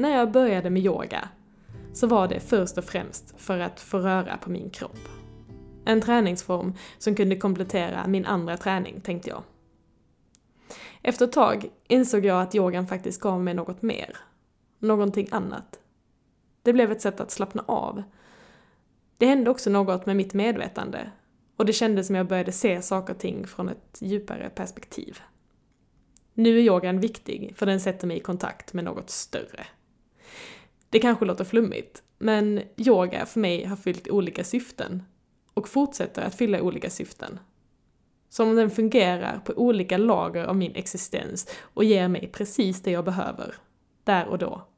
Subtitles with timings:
[0.00, 1.28] när jag började med yoga
[1.92, 5.08] så var det först och främst för att få röra på min kropp.
[5.84, 9.42] En träningsform som kunde komplettera min andra träning, tänkte jag.
[11.02, 14.16] Efter ett tag insåg jag att yogan faktiskt gav mig något mer.
[14.78, 15.80] Någonting annat.
[16.62, 18.02] Det blev ett sätt att slappna av.
[19.18, 21.10] Det hände också något med mitt medvetande
[21.56, 25.20] och det kändes som jag började se saker och ting från ett djupare perspektiv.
[26.34, 29.66] Nu är yogan viktig för den sätter mig i kontakt med något större.
[30.90, 35.02] Det kanske låter flummigt, men yoga för mig har fyllt olika syften
[35.54, 37.38] och fortsätter att fylla olika syften.
[38.28, 42.90] Som om den fungerar på olika lager av min existens och ger mig precis det
[42.90, 43.54] jag behöver,
[44.04, 44.68] där och då.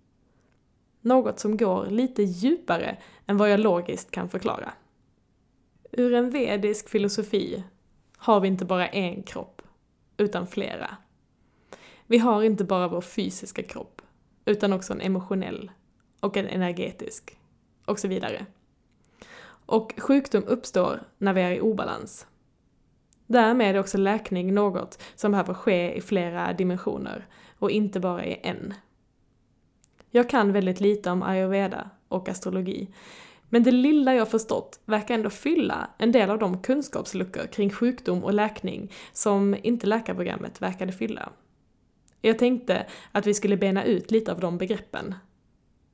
[1.01, 4.73] Något som går lite djupare än vad jag logiskt kan förklara.
[5.93, 7.65] Ur en vedisk filosofi
[8.17, 9.63] har vi inte bara en kropp,
[10.17, 10.97] utan flera.
[12.07, 14.03] Vi har inte bara vår fysiska kropp,
[14.45, 15.71] utan också en emotionell
[16.23, 17.39] och en energetisk
[17.85, 18.47] och så vidare.
[19.67, 22.27] Och sjukdom uppstår när vi är i obalans.
[23.27, 27.27] Därmed är också läkning något som behöver ske i flera dimensioner
[27.59, 28.75] och inte bara i en.
[30.11, 32.89] Jag kan väldigt lite om ayurveda och astrologi,
[33.49, 38.25] men det lilla jag förstått verkar ändå fylla en del av de kunskapsluckor kring sjukdom
[38.25, 41.33] och läkning som inte läkarprogrammet verkade fylla.
[42.21, 45.15] Jag tänkte att vi skulle bena ut lite av de begreppen.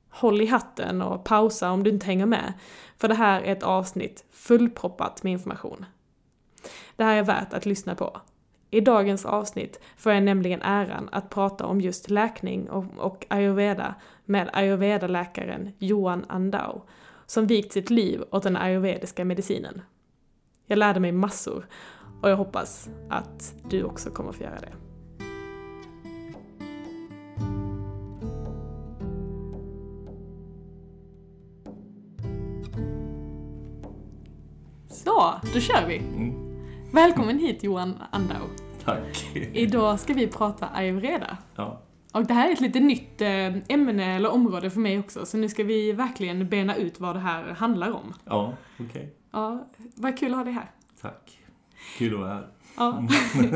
[0.09, 2.53] Håll i hatten och pausa om du inte hänger med,
[2.97, 5.85] för det här är ett avsnitt fullproppat med information.
[6.95, 8.21] Det här är värt att lyssna på.
[8.71, 13.95] I dagens avsnitt får jag nämligen äran att prata om just läkning och, och ayurveda
[14.25, 16.81] med ayurveda-läkaren Johan Andau,
[17.25, 19.81] som vikt sitt liv åt den ayurvediska medicinen.
[20.65, 21.67] Jag lärde mig massor
[22.21, 24.88] och jag hoppas att du också kommer få göra det.
[35.19, 35.97] Så, då kör vi!
[35.97, 36.33] Mm.
[36.91, 38.47] Välkommen hit Johan Andau.
[38.85, 39.35] Tack.
[39.53, 41.37] Idag ska vi prata ayurveda.
[41.55, 41.81] Ja.
[42.13, 45.37] Och det här är ett lite nytt eh, ämne eller område för mig också, så
[45.37, 48.13] nu ska vi verkligen bena ut vad det här handlar om.
[48.25, 49.15] Ja, okej.
[49.31, 50.71] Ja, vad kul att ha dig här.
[51.01, 51.39] Tack.
[51.97, 52.47] Kul att vara här.
[52.77, 53.07] Ja.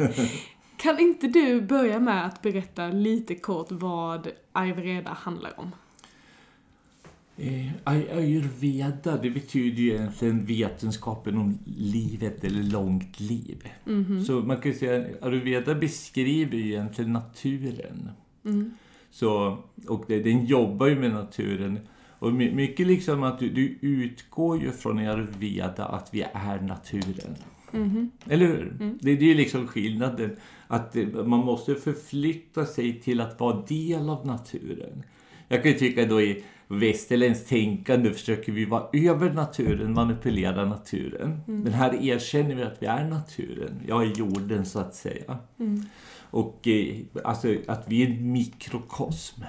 [0.78, 5.72] Kan inte du börja med att berätta lite kort vad ayurveda handlar om?
[7.38, 13.68] Eh, ay- ayurveda, det betyder ju egentligen vetenskapen om livet eller långt liv.
[13.86, 14.24] Mhm.
[14.26, 18.10] Så man kan säga att ayurveda beskriver ju egentligen naturen.
[18.46, 18.72] Mm.
[19.12, 19.58] Så,
[19.88, 21.80] och det, den jobbar ju med naturen.
[22.20, 26.62] Och my- mycket liksom att du, du utgår ju från i ayurveda att vi är
[26.62, 27.36] naturen.
[27.72, 28.12] Mhm.
[28.30, 28.78] Eller hur?
[28.80, 28.98] Mm.
[29.02, 30.36] Det, det är ju liksom skillnaden.
[30.68, 35.04] Att eh, man måste förflytta sig till att vara del av naturen.
[35.48, 36.44] Jag kan ju tycka då i
[36.80, 41.42] västerländskt tänkande försöker vi vara över naturen, manipulera naturen.
[41.46, 43.82] Men här erkänner vi att vi är naturen.
[43.88, 45.38] Jag är jorden så att säga.
[45.60, 45.86] Mm.
[46.20, 49.42] Och eh, alltså att vi är en mikrokosm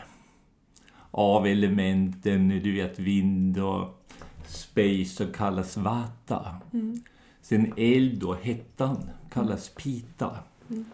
[1.10, 4.06] av elementen, du vet vind och
[4.46, 6.56] space som kallas vata.
[6.72, 7.02] Mm.
[7.42, 10.36] Sen eld och hettan kallas pita.
[10.70, 10.84] Mm.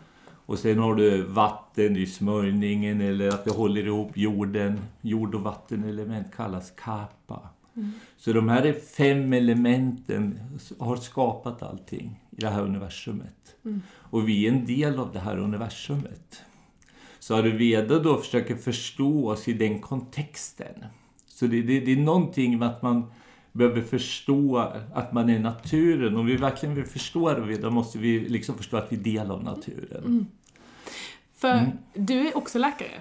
[0.50, 4.80] Och sen har du vatten i smörjningen eller att det håller ihop jorden.
[5.00, 7.48] Jord och vattenelement kallas kappa.
[7.76, 7.90] Mm.
[8.16, 10.40] Så de här fem elementen
[10.78, 13.56] har skapat allting i det här universumet.
[13.64, 13.82] Mm.
[13.92, 16.42] Och vi är en del av det här universumet.
[17.18, 20.84] Så Ayurveda då försöker förstå oss i den kontexten.
[21.26, 23.04] Så det, det, det är någonting med att man
[23.52, 24.58] behöver förstå
[24.94, 26.16] att man är naturen.
[26.16, 29.44] Om vi verkligen vill förstå Ayurveda måste vi liksom förstå att vi är del av
[29.44, 30.04] naturen.
[30.06, 30.26] Mm.
[31.40, 31.70] För Mm.
[31.94, 33.00] du är också läkare.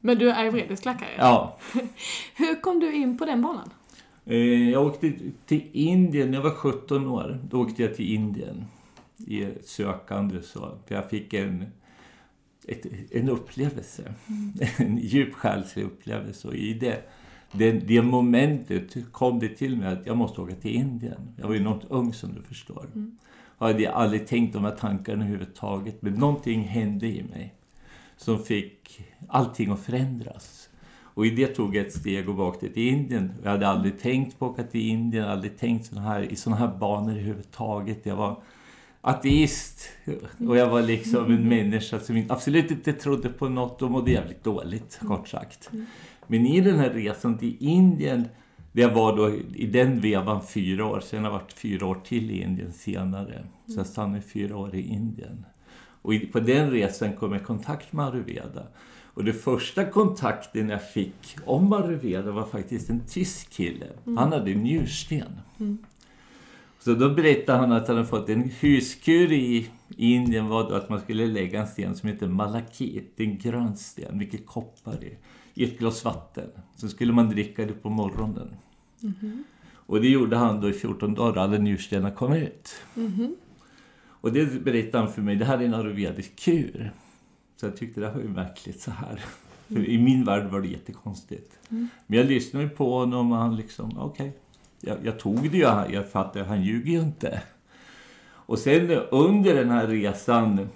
[0.00, 1.08] Men du är ayurvedisk läkare.
[1.18, 1.58] Ja.
[2.36, 3.70] Hur kom du in på den banan?
[4.24, 5.12] Eh, Jag åkte
[5.46, 7.40] till Indien när jag var 17 år.
[7.50, 8.64] Då åkte jag till Indien
[9.26, 10.42] i sökande.
[10.42, 11.66] Så, för jag fick en,
[12.68, 14.14] ett, en upplevelse.
[14.78, 16.48] En djup själslig upplevelse.
[16.48, 17.10] Och i det,
[17.52, 21.34] det, det momentet kom det till mig att jag måste åka till Indien.
[21.36, 22.86] Jag var ju något ung som du förstår.
[22.94, 23.16] Mm.
[23.62, 26.02] Jag hade aldrig tänkt de här tankarna överhuvudtaget.
[26.02, 27.54] Men någonting hände i mig.
[28.16, 30.68] Som fick allting att förändras.
[31.14, 33.32] Och i det tog jag ett steg och åkte till Indien.
[33.42, 36.66] Jag hade aldrig tänkt på att åka till Indien, aldrig tänkt såna här, i sådana
[36.66, 38.06] här banor överhuvudtaget.
[38.06, 38.42] Jag var
[39.00, 39.88] ateist
[40.48, 44.44] och jag var liksom en människa som absolut inte trodde på något och mådde jävligt
[44.44, 45.70] dåligt, kort sagt.
[46.26, 48.28] Men i den här resan till Indien,
[48.72, 52.30] jag var då i den vevan fyra år, sen har jag varit fyra år till
[52.30, 53.44] i Indien senare.
[53.66, 55.46] Så jag stannade fyra år i Indien.
[56.02, 58.66] Och på den resan kom jag i kontakt med Ayurveda.
[59.14, 63.86] Och det första kontakten jag fick om Ayurveda var faktiskt en tysk kille.
[64.04, 65.40] Han hade njursten.
[66.78, 70.88] Så då berättade han att han hade fått en huskur i Indien var då att
[70.88, 73.12] man skulle lägga en sten som heter malakit.
[73.16, 75.16] Det en grön sten, mycket koppar i,
[75.54, 76.48] i ett glas vatten.
[76.76, 78.48] Så skulle man dricka det på morgonen.
[79.86, 82.74] Och det gjorde han då i 14 dagar, alla njurstenar kom ut.
[84.04, 86.92] Och det berättade han för mig, det här är en ayurvedisk kur.
[87.56, 89.24] Så jag tyckte det här var ju märkligt så här.
[89.68, 91.58] För I min värld var det jättekonstigt.
[92.06, 94.36] Men jag lyssnade på honom och han liksom, okej.
[94.80, 97.42] Jag, jag tog det ju, jag fattade, han ljuger ju inte.
[98.24, 100.68] Och sen under den här resan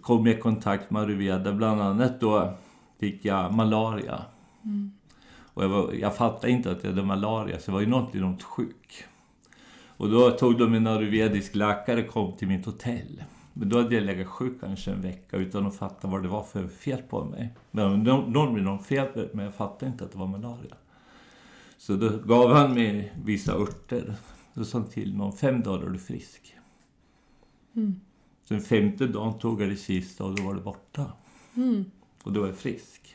[0.00, 1.52] kom jag i kontakt med Ayurveda.
[1.52, 2.54] Bland annat då
[3.02, 4.24] fick jag malaria.
[5.54, 8.14] Och jag, var, jag fattade inte att jag hade malaria, så jag var ju något
[8.14, 9.04] enormt sjuk.
[9.96, 13.24] Och då tog de en ayurvedisk läkare kom till mitt hotell.
[13.52, 16.42] Men då hade jag legat sjuk kanske en vecka utan att fatta vad det var
[16.42, 17.54] för fel på mig.
[17.70, 20.74] Men någon, någon feber, men jag fattade inte att det var malaria.
[21.78, 24.14] Så då gav han mig vissa örter.
[24.54, 26.54] Och sa till mig, om fem dagar är du frisk.
[28.44, 31.12] Sen femte dagen tog jag det sista och då var det borta.
[32.22, 33.14] Och då var jag frisk.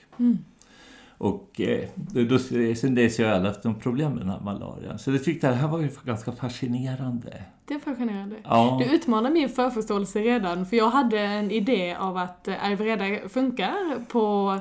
[1.17, 1.89] Och eh,
[2.29, 2.39] då,
[2.75, 4.99] sen dess har jag aldrig haft någon problem med den här malarian.
[4.99, 7.43] Så jag tyckte att det här var ganska fascinerande.
[7.65, 8.35] Det är fascinerande.
[8.43, 8.81] Ja.
[8.83, 14.05] Du utmanar min förförståelse redan, för jag hade en idé av att eh, Ayurveda funkar
[14.07, 14.57] på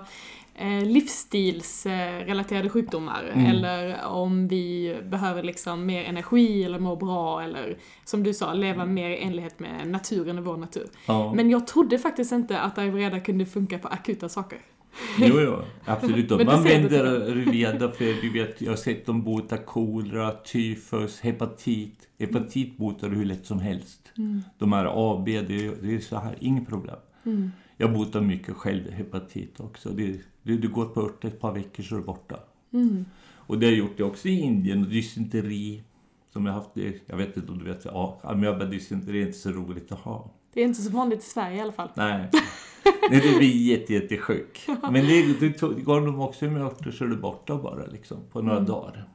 [0.85, 3.31] livsstilsrelaterade sjukdomar.
[3.35, 3.47] Mm.
[3.47, 8.85] Eller om vi behöver liksom mer energi eller må bra eller som du sa, leva
[8.85, 10.87] mer i enlighet med naturen och vår natur.
[11.07, 11.33] Ja.
[11.35, 14.59] Men jag trodde faktiskt inte att Ayurveda kunde funka på akuta saker.
[15.19, 16.31] Jo, jo, absolut.
[16.47, 22.09] Man använder Ayurveda för, du vet, jag har sett dem bota kolera, tyfus, hepatit.
[22.19, 24.01] Hepatit botar du hur lätt som helst.
[24.59, 26.97] De här A, B, det, är- det är så här, inget problem.
[27.77, 29.89] Jag botar mycket själv hepatit också.
[29.91, 32.37] Det, det, du går på örter ett par veckor så är du borta.
[33.35, 34.83] Och det har jag gjort det också i Indien.
[34.83, 35.83] Och dysenteri,
[36.33, 39.51] som jag haft det, jag vet inte om du vet, ja, amöbadysenteri är inte så
[39.51, 40.31] roligt att ha.
[40.53, 41.89] Det är inte så vanligt i Sverige i alla fall.
[41.95, 42.31] Nej.
[43.11, 44.67] Nej, det blir jätte, jättesjuk.
[44.83, 48.19] Men det, det, tog- gav de också med örter så är du borta bara liksom,
[48.33, 49.09] på några dagar.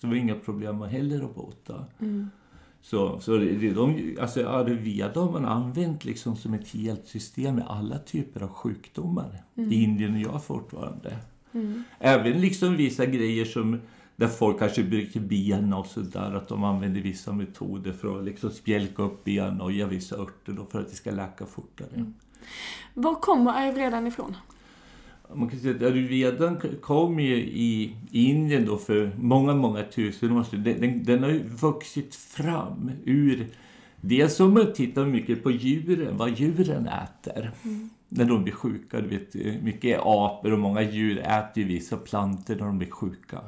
[0.00, 1.84] Så det var inga problem heller att bota.
[2.84, 7.64] Så, så det, de, alltså Ayurveda har man använt liksom som ett helt system med
[7.68, 9.42] alla typer av sjukdomar.
[9.54, 11.16] I Indien och jag fortfarande.
[11.98, 13.80] Även liksom vissa grejer som
[14.16, 16.34] där folk kanske bryter ben och sådär.
[16.34, 20.56] Att de använder vissa metoder för att liksom spjälka upp ben och ge vissa örter
[20.70, 22.12] för att det ska läka fortare.
[22.94, 24.36] Var kommer ayurvedan ifrån?
[25.32, 30.42] Man kan säga att ayurvedan kom ju i Indien då för många, många tusen år
[30.42, 30.64] sedan.
[30.64, 33.46] Den, den, har ju vuxit fram ur...
[34.00, 37.50] Dels om man tittar mycket på djuren, vad djuren äter.
[38.08, 39.00] När de blir sjuka.
[39.00, 43.40] Du vet, mycket apor och många djur äter ju vissa plantor när de blir sjuka.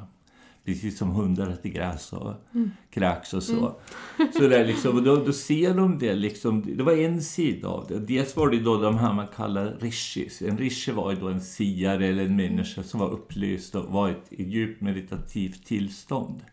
[0.67, 2.33] Precis som hundar äter gräs och
[2.89, 3.75] kräks och så.
[4.33, 7.87] så där liksom, och då, då ser de det liksom, det var en sida av
[7.87, 7.99] det.
[7.99, 10.41] Dels var det då de här man kallar rishis.
[10.41, 14.09] En rishi var ju då en siare eller en människa som var upplyst och var
[14.09, 16.43] i ett djupt meditativt tillstånd.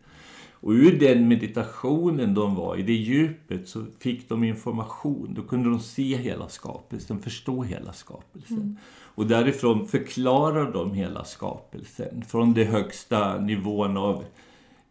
[0.51, 5.33] Och ur den meditationen de var i, det djupet, så fick de information.
[5.35, 8.77] Då kunde de se hela skapelsen, förstå hela skapelsen.
[9.15, 12.23] Och därifrån förklarar de hela skapelsen.
[12.27, 14.23] Från den högsta nivån av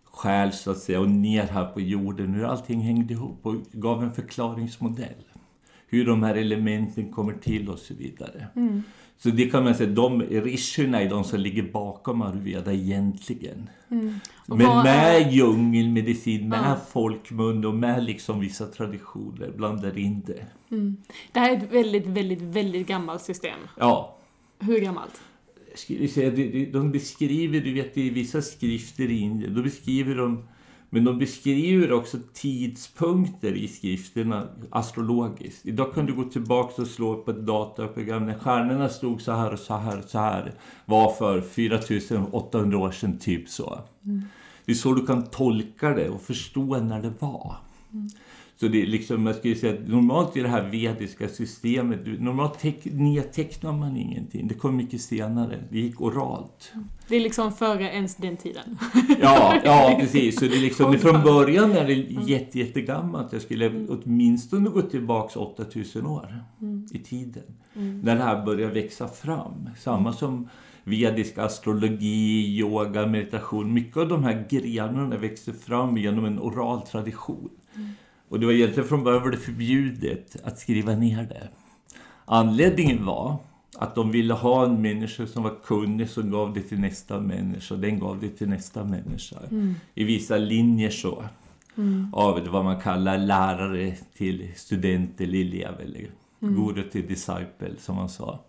[0.05, 2.35] själ så att säga och ner här på jorden.
[2.35, 5.25] Hur allting hängde ihop och gav en förklaringsmodell.
[5.87, 8.47] Hur de här elementen kommer till och så vidare.
[8.57, 8.83] Mm.
[9.19, 13.71] Så det kan man säga, de rishurna är de som ligger bakom Ayurveda egentligen.
[14.49, 16.77] Och Men vad med djungelmedicin, med Ja.
[16.93, 20.47] folkmun och med liksom vissa traditioner blandar in det.
[21.33, 23.59] Det här är ett väldigt, väldigt, väldigt gammalt system.
[23.79, 24.17] Ja,
[24.59, 25.21] Hur gammalt?
[25.71, 29.63] jag skulle säga, det- det- de beskriver, du vet i vissa skrifter i Indien, då
[29.63, 30.45] beskriver de
[30.95, 35.67] men de beskriver också tidpunkter i skrifterna astrologiskt.
[35.67, 38.27] Idag kan du gå tillbaka och slå upp ett dataprogram.
[38.27, 40.53] När stjärnorna stod så här och så här och så här
[40.85, 43.79] var för 4800 år sedan, typ så.
[44.65, 47.57] Det är så du kan tolka det och förstå när det var.
[48.57, 52.59] Så det är liksom, jag skulle säga att normalt i det här vediska systemet, normalt
[52.59, 54.49] teck, nedtecknar man ingenting.
[54.49, 55.65] Det kom mycket senare.
[55.71, 56.73] Det gick oralt.
[57.09, 58.79] Det är liksom före ens den tiden.
[59.21, 60.39] Ja, ja precis.
[60.39, 61.95] Så det är liksom, från början är det
[62.31, 63.33] jätte, jättegammalt.
[63.33, 66.45] Jag skulle åtminstone gå tillbaka 8000 år
[66.93, 67.43] i tiden.
[67.75, 69.71] När det här börjar växa fram.
[69.79, 70.49] Samma som
[70.85, 73.73] vedisk astrologi, yoga, meditation.
[73.73, 77.51] Mycket av de här grenarna växer fram genom en oral tradition.
[78.35, 81.49] Och det var egentligen från början var det förbjudet att skriva ner det.
[82.25, 83.37] Anledningen var
[83.79, 87.75] Att de ville ha en människa som var kunnig som gav det till nästa människa
[87.75, 89.37] den gav det till nästa människa.
[89.95, 91.25] I vissa linjer så.
[92.13, 96.11] Av vad man kallar lärare till student eller elev eller
[96.41, 98.41] guru till disciple som man sa.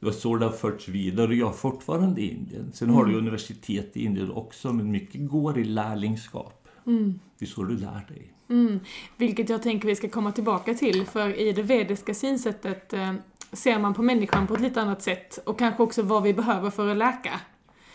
[0.00, 2.70] Det var så det har förts vidare och jag fortfarande i Indien.
[2.74, 6.68] Sen har du universitet i Indien också men mycket går i lärlingskap.
[7.38, 8.32] Det är så du lär dig.
[8.50, 8.80] Mm.
[9.16, 13.12] Vilket jag tänker vi ska komma tillbaka till, för i det vediska synsättet eh,
[13.52, 16.70] ser man på människan på ett lite annat sätt och kanske också vad vi behöver
[16.70, 17.40] för att läka.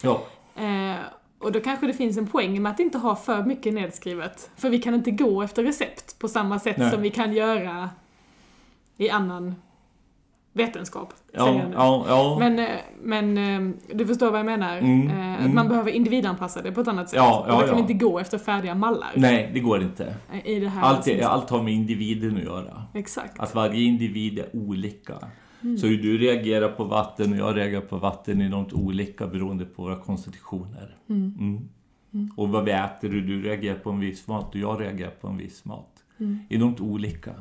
[0.01, 0.23] Ja,
[0.55, 0.95] Eh,
[1.39, 4.49] och då kanske det finns en poäng med att inte ha för mycket nedskrivet.
[4.55, 6.91] För vi kan inte gå efter recept på samma sätt Nej.
[6.91, 7.89] som vi kan göra
[8.97, 9.55] i annan
[10.53, 11.13] vetenskap.
[11.31, 11.75] säger ja, jag nu.
[11.75, 12.35] ja, ja.
[12.39, 12.65] Men, eh,
[13.01, 14.77] men eh, du förstår vad jag menar?
[14.77, 15.55] Mm, Eh, Att mm.
[15.55, 17.17] man behöver individanpassa det på ett annat sätt.
[17.17, 19.11] Ja, ja, och då kan inte gå efter färdiga mallar.
[19.15, 20.15] Nej, det går inte.
[20.45, 22.83] I det här Allt, är, allt har med individen att göra.
[22.93, 23.39] Exakt.
[23.39, 25.13] Att varje individ är olika.
[25.61, 25.77] Mm.
[25.77, 29.65] Så hur du reagerar på vatten och jag reagerar på vatten är något olika beroende
[29.65, 30.95] på våra konstitutioner.
[31.09, 31.69] Mm.
[32.35, 35.27] Och vad vi äter, hur du reagerar på en viss mat och jag reagerar på
[35.27, 35.89] en viss mat.
[36.19, 36.39] Mm.
[36.49, 37.31] är något olika.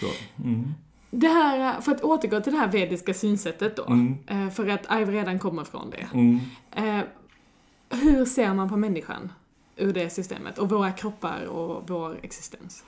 [0.00, 0.06] Så,
[0.44, 0.74] mm.
[1.14, 3.84] Det här, för att återgå till det här vediska synsättet då.
[3.86, 4.16] Mm.
[4.26, 6.06] eh, För att Ive redan kommer från det.
[6.14, 6.40] Mm.
[6.76, 7.04] Eh,
[7.90, 9.32] Hur ser man på människan
[9.76, 10.58] ur det systemet?
[10.58, 12.84] Och våra kroppar och vår existens?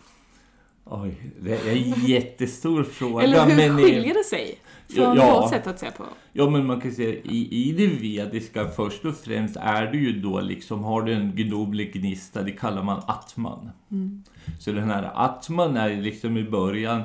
[0.85, 3.25] Oj, det är en jättestor fråga.
[3.25, 5.41] Eller hur men, eh, skiljer det sig från Ja.
[5.41, 6.05] vårt sätt att se på?
[6.33, 10.21] Ja, men man kan säga i, i det vediska först och främst är det ju
[10.21, 13.71] då liksom, har du en gudomlig gnista, det kallar man atman.
[14.61, 17.03] Så den här atman är liksom i början,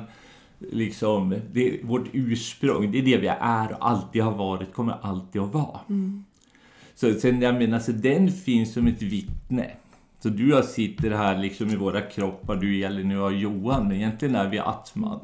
[0.72, 4.96] liksom, det är vårt ursprung, det är det vi är och alltid har varit, kommer
[5.02, 5.80] alltid att vara.
[6.94, 9.70] Så sen, jag menar, så den finns som ett vittne.
[10.22, 13.88] Så du och jag sitter här liksom i våra kroppar, du Elin och jag Johan,
[13.88, 15.20] men egentligen är vi atman.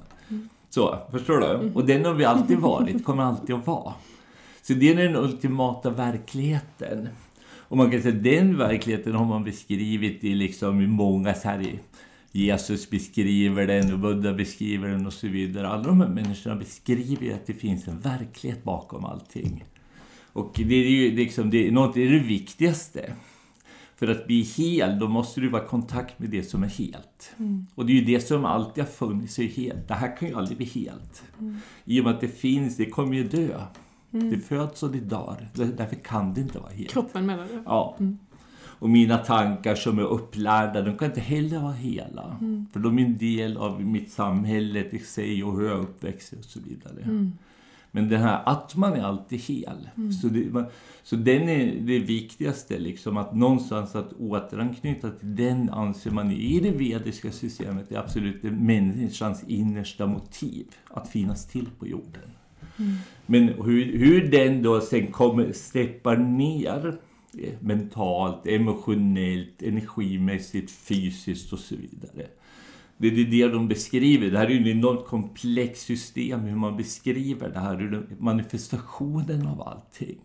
[0.70, 1.72] Så, förstår du?
[1.74, 3.94] Och den har vi alltid varit, kommer alltid att vara.
[4.62, 7.08] Så det är den ultimata verkligheten.
[7.68, 11.78] Och man kan säga den verkligheten har man beskrivit i liksom i många så här
[12.36, 15.68] Jesus beskriver den och Buddha beskriver den och så vidare.
[15.68, 19.64] Alla de här människorna beskriver att det finns en verklighet bakom allting.
[20.32, 23.12] Och det är ju liksom, det är, något, det är det viktigaste.
[23.96, 27.34] För att bli hel, då måste du vara i kontakt med det som är helt.
[27.74, 29.88] Och det är ju det som alltid har funnits, är helt.
[29.88, 31.24] Det här kan ju aldrig bli helt.
[31.84, 33.60] I och med att det finns, det kommer ju dö.
[34.10, 35.48] Det föds och det dör.
[35.54, 36.90] Därför kan det inte vara helt.
[36.90, 37.62] Kroppen menar du?
[37.66, 37.96] Ja.
[38.78, 42.36] Och mina tankar som är upplärda, de kan inte heller vara hela.
[42.72, 46.44] För de är en del av mitt samhälle i sig och hur jag uppväxer och
[46.44, 47.30] så vidare.
[47.90, 49.88] Men den här atman är alltid hel.
[50.22, 50.66] Så, det, man,
[51.02, 56.60] så den är det viktigaste, liksom, att någonstans att återanknyta till den anser man i
[56.60, 62.30] det vediska systemet är absolut det människans innersta motiv att finnas till på jorden.
[63.26, 66.98] Men hur, hur den då sen kommer, steppar ner
[67.60, 72.26] mentalt, emotionellt, energimässigt, fysiskt och så vidare.
[72.98, 74.30] Det är det de beskriver.
[74.30, 79.46] Det här är ju ett enormt komplext system hur man beskriver det här, hur manifestationen
[79.46, 80.18] av allting.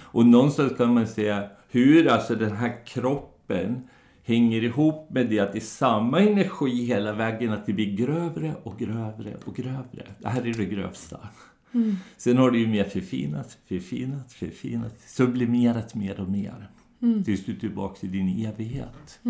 [0.00, 3.88] Och någonstans kan man säga hur alltså den här kroppen
[4.24, 8.54] hänger ihop med det att det är samma energi hela vägen, att det blir grövre
[8.62, 10.06] och grövre och grövre.
[10.18, 11.18] Det här är det grövsta.
[12.16, 16.70] Sen har det ju mer förfinat, förfinat, förfinat, sublimerat mer och mer.
[17.24, 19.20] Tills du är tillbaka i din evighet.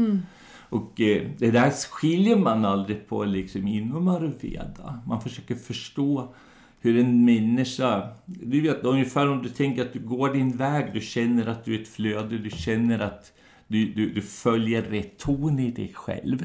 [0.70, 5.00] Och eh, det där skiljer man aldrig på liksom inom Ayurveda.
[5.06, 6.34] Man försöker förstå
[6.80, 8.08] hur en människa...
[8.26, 11.74] Du vet ungefär om du tänker att du går din väg, du känner att du
[11.74, 13.32] är ett flöde, du känner att
[13.68, 16.44] du, du, du följer rätt ton i dig själv.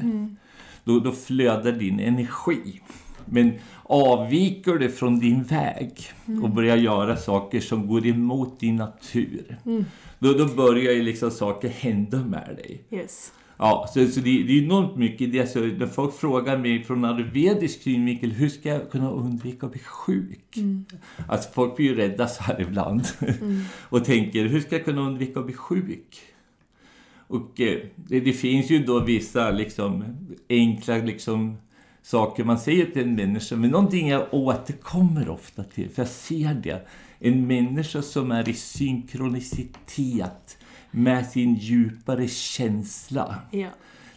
[0.84, 2.80] Då, då flödar din energi.
[3.26, 3.52] Men
[3.82, 5.92] avviker du från din väg
[6.42, 9.58] och börjar göra saker som går emot din natur,
[10.18, 12.82] då, då börjar ju liksom saker hända med dig.
[12.90, 13.32] Yes.
[13.58, 15.46] Ja, så, så det, det är enormt mycket det.
[15.46, 19.80] Så när folk frågar mig från ayurvedisk synvinkel, hur ska jag kunna undvika att bli
[19.80, 20.54] sjuk?
[21.28, 23.02] Alltså folk blir ju rädda så här ibland.
[23.88, 26.20] och tänker, hur ska jag kunna undvika att bli sjuk?
[27.28, 30.04] Och eh, det, det finns ju då vissa liksom,
[30.48, 31.56] enkla liksom,
[32.06, 33.56] saker man säger till en människa.
[33.56, 36.86] Men någonting jag återkommer ofta till, för jag ser det.
[37.18, 40.58] En människa som är i synkronicitet
[40.90, 43.34] med sin djupare känsla.
[43.50, 43.68] Ja.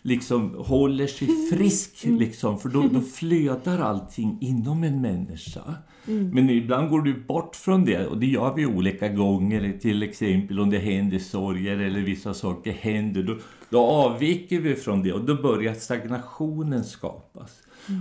[0.01, 5.75] Liksom håller sig frisk, liksom, för då, då flödar allting inom en människa.
[6.05, 9.77] Men ibland går du bort från det och det gör vi olika gånger.
[9.81, 13.23] Till exempel om det händer sorger eller vissa saker händer.
[13.23, 13.37] Då,
[13.69, 17.51] då avviker vi från det och då börjar stagnationen skapas.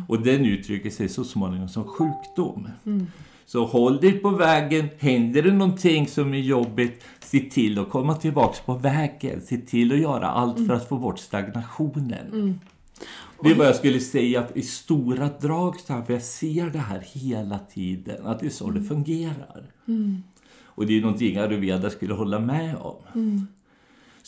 [0.08, 2.68] Och den uttrycker sig så småningom som sjukdom.
[3.46, 4.88] Så håll dig på vägen.
[4.98, 9.40] Händer det någonting som är jobbigt, se till att komma tillbaks på vägen.
[9.40, 12.60] Se till att göra allt för att få bort stagnationen.
[13.42, 17.58] Det är vad jag skulle säga i stora drag, för jag ser det här hela
[17.58, 19.64] tiden, att det är så det fungerar.
[20.64, 22.96] Och det är någonting Ayurveda skulle hålla med om.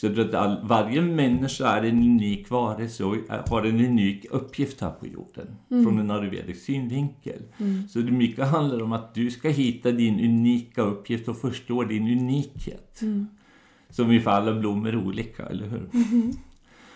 [0.00, 3.16] Så att all, varje människa är en unik varelse och
[3.48, 5.46] har en unik uppgift här på jorden.
[5.68, 7.42] Från en ayurvedisk synvinkel.
[7.88, 12.08] Så det mycket handlar om att du ska hitta din unika uppgift och förstå din
[12.08, 13.00] unikhet.
[13.90, 15.88] Som ifall alla blommor är olika, eller hur?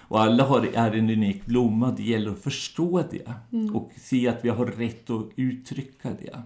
[0.08, 1.94] Och alla har, är en unik blomma.
[1.96, 3.32] Det gäller att förstå det.
[3.75, 6.42] Och se att vi har rätt att uttrycka det.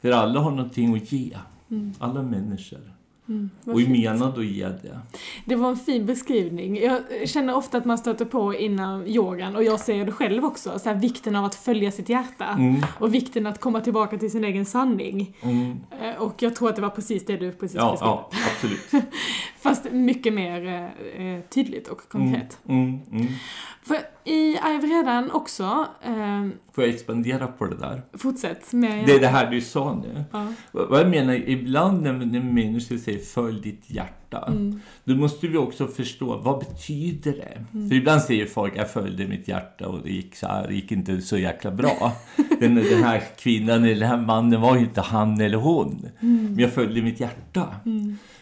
[0.00, 1.36] För alla har någonting att ge.
[1.98, 2.92] Alla människor.
[3.26, 3.90] Vad och fint.
[4.04, 5.00] menade att ge det.
[5.44, 6.76] Det var en fin beskrivning.
[6.82, 10.78] Jag känner ofta att man stöter på inom yogan, och jag ser det själv också,
[10.78, 12.44] så här, vikten av att följa sitt hjärta.
[12.46, 12.82] Mm.
[13.00, 15.36] Och vikten att komma tillbaka till sin egen sanning.
[15.42, 15.80] Mm.
[16.02, 18.08] Eh, Och jag tror att det var precis det du precis Ja, beskrev.
[18.08, 19.04] ja, absolut.
[19.68, 22.58] Fast mycket mer eh, eh, tydligt och konkret.
[22.68, 23.26] Mm, mm.
[23.82, 28.02] För i ayurvedan också, eh, Får jag expandera på det där?
[28.12, 29.06] fortsätt med...
[29.06, 30.24] Det är det här du sa nu.
[30.32, 30.46] Ja.
[30.72, 34.12] Vad jag menar, ibland när, när människor säger följ ditt hjärta,
[34.48, 34.80] Mm.
[35.04, 37.64] då måste vi också förstå vad betyder det?
[37.88, 40.92] För ibland säger folk jag följde mitt hjärta och det gick så här, det gick
[40.92, 42.12] inte så jäkla bra.
[42.60, 46.08] den, den här kvinnan eller den här mannen var ju inte han eller hon.
[46.20, 47.66] Men jag följde mitt hjärta.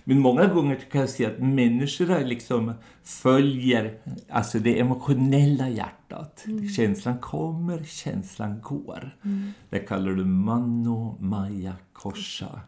[0.04, 6.44] Men många gånger kan jag se att människor liksom följer alltså det emotionella hjärtat.
[6.76, 9.16] Känslan kommer, känslan går.
[9.70, 12.60] Det kallar du mano maya kosha.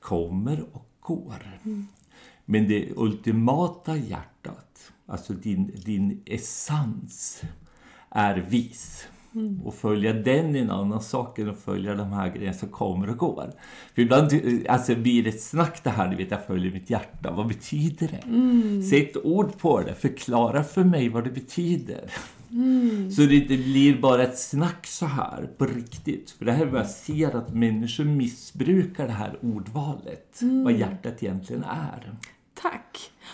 [0.00, 1.60] Kommer och går.
[2.44, 7.42] Men det ultimata hjärtat, alltså din, din essens,
[8.10, 9.06] är vis.
[9.64, 13.10] Och följa den är en annan sak än att följa de här grejerna som kommer
[13.10, 13.52] och går.
[13.94, 14.30] För ibland
[14.68, 17.30] alltså, blir det ett snack det här, du vet, jag följer mitt hjärta.
[17.30, 18.82] Vad betyder det?
[18.82, 22.10] Sätt ord på det, förklara för mig vad det betyder.
[23.16, 26.30] Så det inte blir bara ett snack så här på riktigt.
[26.30, 30.40] För det här är vad jag ser att människor missbrukar det här ordvalet.
[30.64, 32.14] Vad hjärtat egentligen är.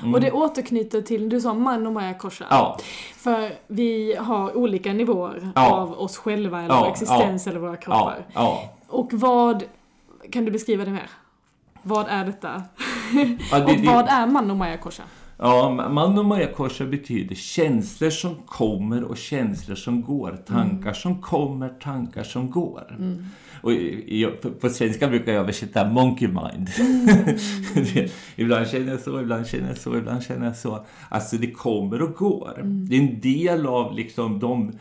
[0.00, 0.14] Tack!
[0.14, 2.44] Och det återknyter till, du sa man och Maya Kosha.
[2.50, 2.78] Ja,
[3.16, 5.70] För vi har olika nivåer Ja.
[5.70, 8.26] av oss själva, eller Ja, vår existens, eller våra kroppar.
[8.88, 9.64] Och vad,
[10.32, 11.10] kan du beskriva det mer?
[11.82, 12.62] Vad är detta?
[13.50, 15.02] det, och vad är man och Maya Kosha?
[15.40, 16.24] Ja, man och
[16.86, 20.36] betyder känslor som kommer och känslor som går.
[20.46, 22.98] Tankar som kommer, tankar som går.
[23.62, 23.72] Och
[24.06, 26.68] jag, på, svenska brukar jag översätta monkey mind.
[27.94, 30.86] Det- ibland känner jag så, ibland känner jag så, ibland känner jag så.
[31.08, 32.60] Alltså det kommer och går.
[32.64, 34.72] Det är en del av liksom de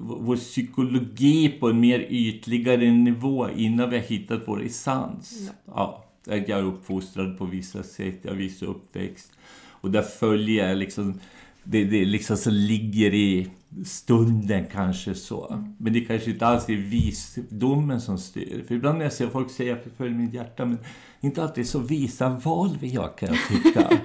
[0.00, 5.50] vår psykologi på en mer ytligare nivå innan vi har hittat vår essens.
[5.66, 6.04] Ja.
[6.26, 9.32] jag är uppfostrad på vissa sätt, jag har viss uppväxt.
[9.80, 11.20] Och där följer jag liksom,
[11.64, 13.50] det, det liksom som ligger i
[13.84, 15.64] stunden kanske så.
[15.78, 18.64] Men det kanske inte alls är visdomen som styr.
[18.68, 20.78] För ibland när jag ser folk säga att jag följer mitt hjärta, men
[21.20, 23.88] inte alltid så visa val vi har kan jag tycka.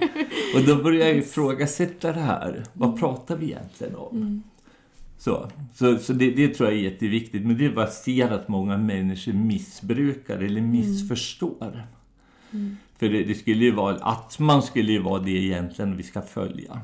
[0.54, 2.64] Och då börjar jag ifrågasätta det här.
[2.72, 4.42] Vad pratar vi egentligen om?
[5.18, 7.46] Så, så, så det, det tror jag är jätteviktigt.
[7.46, 11.86] Men det är bara att se att många människor missbrukar eller missförstår.
[12.98, 16.22] För det, det skulle ju vara, att man skulle ju vara det egentligen vi ska
[16.22, 16.80] följa.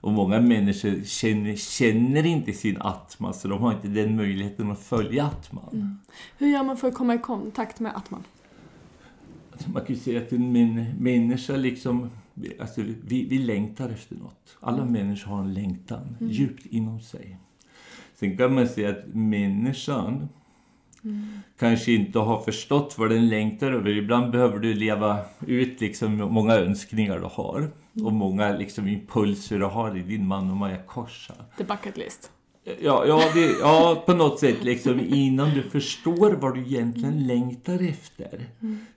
[0.00, 4.80] Och många människor känner, känner inte sin atma, så de har inte den möjligheten att
[4.80, 5.98] följa atman.
[6.38, 8.24] Hur gör man för att komma i kontakt med Atman?
[9.66, 12.10] Man kan ju säga att en män, människa liksom,
[12.60, 14.56] alltså vi, vi längtar efter något.
[14.60, 17.38] Alla människor har en längtan djupt inom sig.
[18.14, 20.28] Sen kan man säga att människan
[21.58, 23.90] kanske inte har förstått vad den längtar över.
[23.90, 27.70] Ibland behöver du leva ut liksom många önskningar du har.
[28.04, 31.34] Och många liksom impulser du har i din man och Maja Korsa.
[31.58, 32.30] The bucket list.
[32.80, 37.88] Ja, ja, det, ja, på något sätt liksom innan du förstår vad du egentligen längtar
[37.88, 38.46] efter.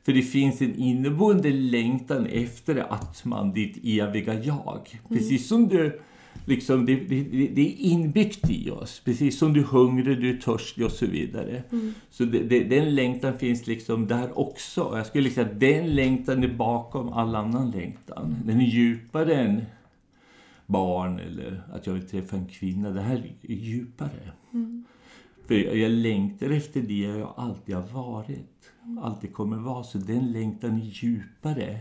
[0.06, 5.00] För det finns en inneboende längtan efter Atman, ditt eviga jag.
[5.10, 6.02] Precis som du,
[6.50, 9.02] liksom, det, det, det är inbyggt i oss.
[9.06, 11.64] Precis som du är hungrig, du är törstig och så vidare.
[12.10, 14.92] Så det, den längtan finns liksom där också.
[14.96, 18.36] Jag skulle säga att den längtan är bakom all annan längtan.
[18.46, 19.62] Den är djupare än
[20.66, 22.90] barn eller att jag vill träffa en kvinna.
[22.90, 24.32] Det här är djupare.
[25.48, 28.72] För jag, jag längtar efter det jag alltid har varit.
[29.02, 29.84] Alltid kommer vara.
[29.84, 31.80] Så den längtan är djupare.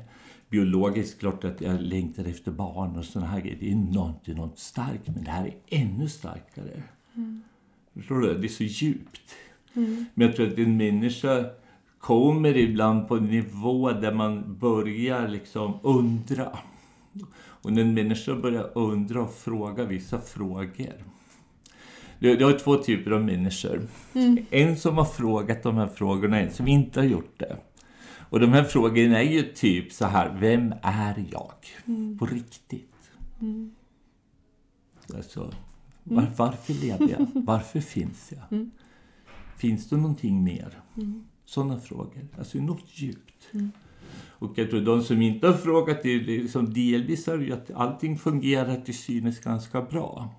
[0.51, 3.57] Biologiskt klart att jag längtar efter barn och sådana här grejer.
[3.61, 5.07] Det är något, något starkt.
[5.07, 6.83] Men det här är ännu starkare.
[7.95, 8.39] Förstår du?
[8.39, 9.35] Det är så djupt.
[10.15, 11.45] Men jag tror att en människa
[11.99, 16.59] kommer ibland på en nivå där man börjar liksom undra.
[17.37, 20.93] Och när en människa börjar undra och fråga vissa frågor.
[22.19, 23.89] Det, är två typer av människor.
[24.51, 27.57] En som har frågat de här frågorna, en som inte har gjort det.
[28.31, 31.53] Och de här frågorna är ju typ så här, vem är jag?
[32.19, 33.11] På riktigt.
[35.15, 35.53] Alltså,
[36.05, 37.27] var, varför lever jag?
[37.45, 38.71] Varför finns jag?
[39.57, 40.79] Finns det någonting mer?
[41.45, 42.29] Sådana frågor.
[42.39, 43.49] Alltså något djupt.
[44.41, 48.19] Och jag tror de som inte har frågat, det liksom delvis det ju att allting
[48.19, 50.35] fungerar till synes ganska bra.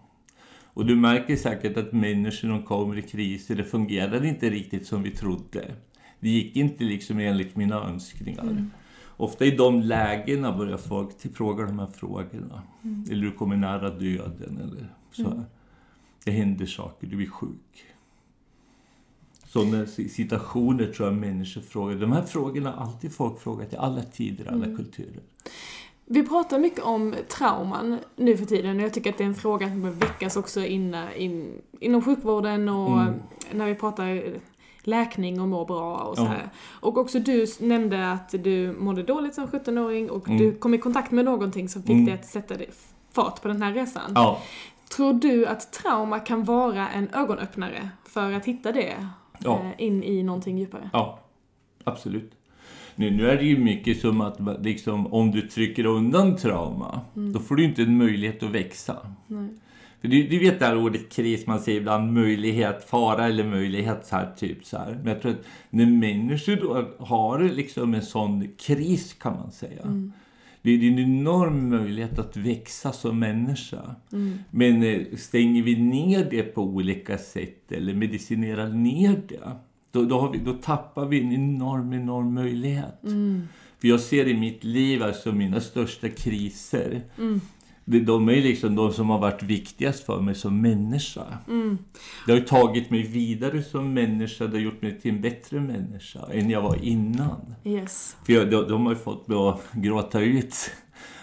[0.74, 5.04] Och du märker säkert att människor som kommer i kriser, det fungerar inte riktigt som
[5.04, 5.76] vi trodde.
[6.20, 8.66] Det gick inte liksom enligt mina önskningar.
[9.18, 12.62] Ofta i de lägena börjar folk fråga de här frågorna.
[13.12, 15.44] Eller du kommer nära döden eller så här.
[16.24, 17.86] Det händer saker, du blir sjuk.
[19.48, 21.96] Sådana situationer tror jag människor frågar.
[21.96, 25.22] De här frågorna har alltid folk frågat i alla tider, alla kulturer.
[26.06, 29.36] Vi pratar mycket om trauman nu för tiden och jag tycker att det är en
[29.36, 33.14] fråga som bör väckas också in, in, inom sjukvården och Mm.
[33.54, 34.34] när vi pratar
[34.90, 36.50] läkning och må bra och så här.
[36.80, 40.38] Och också du nämnde att du mådde dåligt som 17-åring och Mm.
[40.40, 42.06] du kom i kontakt med någonting som fick Mm.
[42.06, 42.56] dig att sätta
[43.12, 44.12] fart på den här resan.
[44.16, 44.42] Ja,
[44.96, 48.94] Tror du att trauma kan vara en ögonöppnare för att hitta det
[49.40, 49.60] Ja.
[49.64, 50.90] eh, in i någonting djupare?
[50.94, 51.20] ja
[51.84, 52.32] absolut.
[52.96, 57.02] Nu, nu är det ju mycket som att liksom, om du trycker undan trauma,
[57.34, 58.98] då får du inte en möjlighet att växa.
[59.28, 59.50] Nej.
[60.02, 64.16] Du, du vet det här ordet kris, man säger ibland möjlighet, fara eller möjlighet så
[64.16, 65.00] här, typ så här.
[65.04, 69.82] Men jag tror att när människor då har liksom en sån kris kan man säga.
[70.62, 73.96] Det är en enorm möjlighet att växa som människa.
[74.52, 79.52] Men eh, stänger vi ner det på olika sätt eller medicinerar ner det,
[79.92, 83.00] då, då, vi, då tappar vi en enorm, enorm möjlighet.
[83.80, 87.40] För jag ser i mitt liv, alltså mina största kriser, det,
[87.98, 91.24] de är liksom de som har varit viktigast för mig som människa.
[92.26, 96.20] Det har tagit mig vidare som människa, det har gjort mig till en bättre människa
[96.32, 97.56] än jag var innan.
[97.64, 98.18] Yes.
[98.26, 100.72] För jag, de, de har fått mig att gråta ut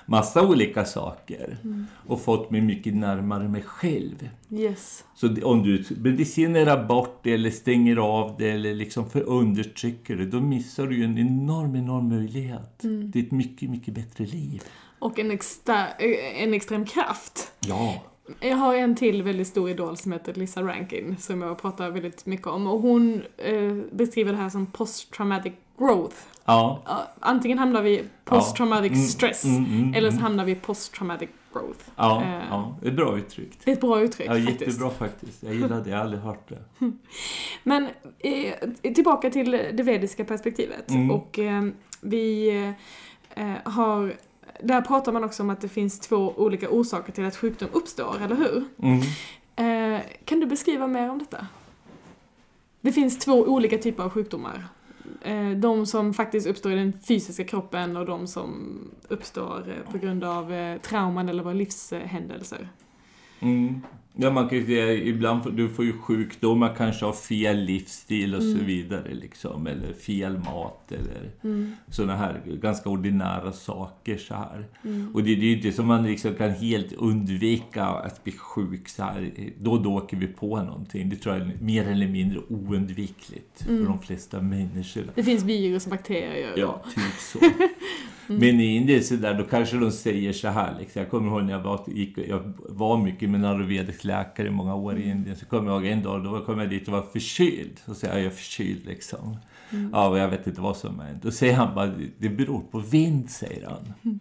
[0.06, 1.58] massa olika saker
[2.06, 4.28] och fått mig mycket närmare mig själv.
[4.50, 5.04] Yes.
[5.14, 10.26] Så om du medicinerar bort det eller stänger av det eller liksom för undertrycker det,
[10.26, 12.78] då missar du en enorm, enorm möjlighet.
[12.80, 14.62] Det är ett mycket, mycket bättre liv.
[14.98, 17.52] Och en, extra, eh, en extrem kraft.
[17.60, 18.02] Ja.
[18.40, 22.26] Jag har en till väldigt stor idol som heter Lisa Rankin som jag pratar väldigt
[22.26, 26.16] mycket om och hon eh, beskriver det här som post-traumatic growth.
[26.44, 26.82] Ja.
[26.86, 30.22] Ja, antingen hamnar vi post-traumatic Mm, stress mm, mm, eller så mm.
[30.22, 31.84] hamnar vi post-traumatic growth.
[31.96, 33.64] Ja, Eh, ja, det är bra uttryckt.
[33.64, 34.60] Det är ett bra uttryck Ja, faktiskt.
[34.60, 35.42] jättebra faktiskt.
[35.42, 36.58] Jag gillar det, jag har aldrig hört det.
[37.62, 40.90] Men eh, tillbaka till det vediska perspektivet.
[40.90, 41.10] Mm.
[41.10, 41.64] Och eh,
[42.00, 42.48] vi
[43.34, 44.14] eh, har...
[44.62, 48.16] Där pratar man också om att det finns två olika orsaker till att sjukdom uppstår,
[48.22, 48.64] eller hur?
[48.82, 49.00] Mm.
[49.56, 51.46] Eh, kan du beskriva mer om detta?
[52.80, 54.68] Det finns två olika typer av sjukdomar.
[55.22, 59.98] Eh, de som faktiskt uppstår i den fysiska kroppen och de som uppstår eh, på
[59.98, 62.68] grund av eh, trauman eller våra livshändelser.
[63.40, 63.82] Mm.
[64.18, 68.42] Ja, man kan ju säga ibland du får ju sjukdomar, kanske av fel livsstil och
[68.42, 68.58] Mm.
[68.58, 69.14] så vidare.
[69.14, 71.72] Liksom, eller fel mat eller Mm.
[71.90, 74.16] sådana här ganska ordinära saker.
[74.18, 74.66] så här.
[74.84, 75.14] Mm.
[75.14, 78.88] Och det, det är ju inte som man liksom kan helt undvika att bli sjuk
[78.88, 79.30] så här.
[79.60, 81.08] Då och då åker vi på någonting.
[81.08, 83.78] Det tror jag är mer eller mindre oundvikligt Mm.
[83.84, 85.04] för de flesta människor.
[85.14, 86.54] Det finns virus och bakterier.
[86.56, 87.38] Ja, typ så.
[88.26, 90.76] Men i Indien så där, då kanske de säger så här.
[90.78, 91.02] Liksom.
[91.02, 94.50] Jag kommer ihåg när jag var, gick, jag var mycket med en ayurvedisk läkare i
[94.50, 95.36] många år i Indien.
[95.36, 97.80] Så kommer jag ihåg en dag, då kom jag dit och var förkyld.
[97.86, 99.36] Så säger jag, jag är förkyld liksom.
[99.92, 101.18] Ja, och jag vet inte vad som är.
[101.22, 104.18] Då säger han bara, det beror på vind, säger han.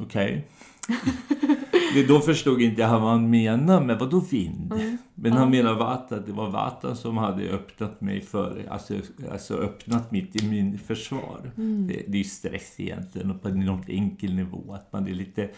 [0.00, 0.44] Okej.
[1.94, 4.74] Det- Då förstod inte jag vad han menade med vadå vind?
[5.14, 8.94] Men han menar Vata, det var Vata som hade öppnat mig för, alltså,
[9.32, 11.40] alltså öppnat mitt immunförsvar.
[11.88, 15.48] Det, det är stress egentligen och på enormt enkel nivå, att man är lite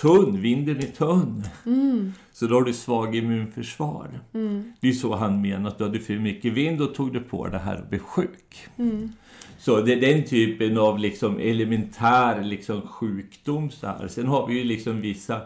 [0.00, 1.44] tunn, vinden är tunn.
[2.32, 4.08] Så då har du svag immunförsvar.
[4.80, 7.48] Det är så han menar, att du hade för mycket vind och tog du på
[7.48, 8.68] det här och blev sjuk.
[9.60, 13.70] Så det är den typen av liksom elementär liksom sjukdom.
[13.70, 14.08] Så här.
[14.08, 15.40] Sen har vi ju liksom vissa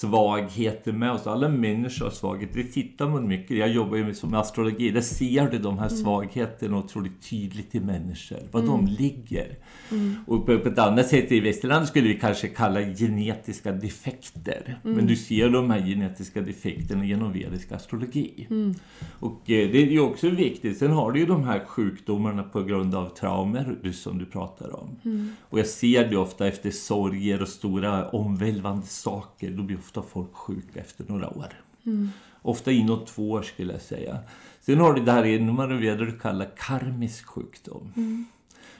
[0.00, 1.26] svagheter med oss.
[1.26, 2.62] Alla människor har svagheter.
[2.62, 4.90] Det tittar man mycket Jag jobbar ju med, som astrologi.
[4.90, 5.98] Där ser du de här mm.
[5.98, 8.38] svagheterna otroligt tydligt i människor.
[8.50, 8.72] Var mm.
[8.72, 9.56] de ligger.
[9.90, 10.16] Mm.
[10.26, 14.78] Och på, på ett annat sätt i västerlandet skulle vi kanske kalla genetiska defekter.
[14.84, 14.96] Mm.
[14.96, 18.46] Men du ser de här genetiska defekterna genom vedisk astrologi.
[18.50, 18.74] Mm.
[19.20, 20.78] Och eh, det är ju också viktigt.
[20.78, 24.96] Sen har du ju de här sjukdomarna på grund av traumer som du pratar om.
[25.04, 25.32] Mm.
[25.50, 29.50] Och jag ser det ofta efter sorger och stora omvälvande saker.
[29.50, 31.52] Då blir ofta folk sjuka efter några år.
[31.86, 32.08] Mm.
[32.42, 34.18] Ofta inom två år skulle jag säga.
[34.60, 37.92] Sen har du det här inom ayurveda du kallar karmisk sjukdom.
[37.96, 38.24] Mm.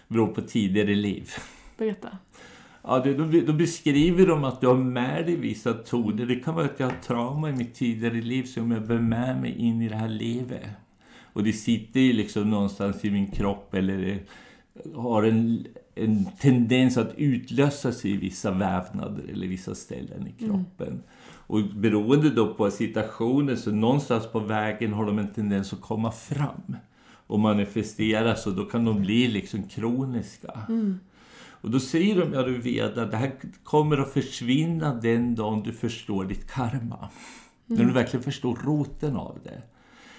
[0.09, 1.31] Beror på tidigare liv.
[1.77, 2.19] Berätta.
[2.83, 6.27] Ja, det, då, då, beskriver de att du har med dig vissa toner.
[6.27, 9.41] Det kan vara att jag har trauma i mitt tidigare liv som jag bär med
[9.41, 10.69] mig in i det här livet.
[11.33, 14.19] Och det sitter ju liksom någonstans i min kropp eller
[14.95, 20.65] har en, en tendens att utlösa sig i vissa vävnader eller vissa ställen i mm.
[20.65, 20.89] kroppen.
[20.89, 21.03] Mm.
[21.47, 26.13] Och beroende då på situationen så någonstans på vägen har de en tendens att komma
[26.13, 26.77] fram
[27.27, 30.61] och manifesteras och då kan de bli liksom kroniska.
[30.69, 30.99] Mm.
[31.65, 33.33] Och då säger de, vet, att det här
[33.65, 36.99] kommer att försvinna den dagen du förstår ditt karma.
[36.99, 37.09] Mm.
[37.67, 39.63] När du verkligen förstår roten av det.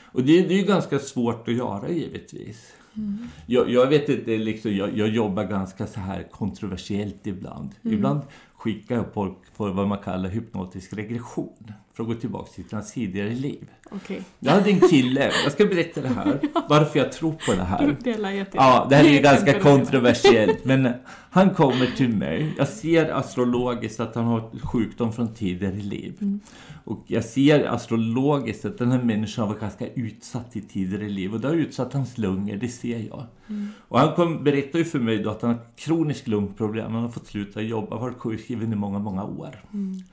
[0.04, 2.74] Och det, det är ju ganska svårt att göra givetvis.
[2.98, 3.18] Mm.
[3.46, 7.70] Jag, jag, vet inte, liksom, jag, jag, jobbar ganska så här kontroversiellt ibland.
[7.84, 7.98] Mm.
[7.98, 8.22] Ibland
[8.65, 11.71] skickar jag folk för vad man kallar hypnotisk regression.
[11.93, 13.69] För att gå tillbaka till sina tidigare liv.
[13.91, 14.19] Okay.
[14.39, 17.97] Jag hade en kille, jag ska berätta det här, varför jag tror på det här.
[18.04, 20.65] Det ja, det här är ju ganska kontroversiellt.
[20.65, 20.89] Men
[21.30, 26.17] han kommer till mig, jag ser astrologiskt att han har sjukdom från tidigare liv.
[26.21, 26.39] Mm.
[26.84, 31.34] Och jag ser astrologiskt att den här människan var ganska utsatt i tidigare liv.
[31.34, 33.23] Och det har utsatt hans lungor, det ser jag.
[33.50, 33.70] Mm.
[33.88, 36.94] Och han kom, berättade ju för mig då att han har kroniskt lungproblem.
[36.94, 39.56] Han har fått sluta jobba, varit sjukskriven i många, många år.
[39.74, 40.04] Mm.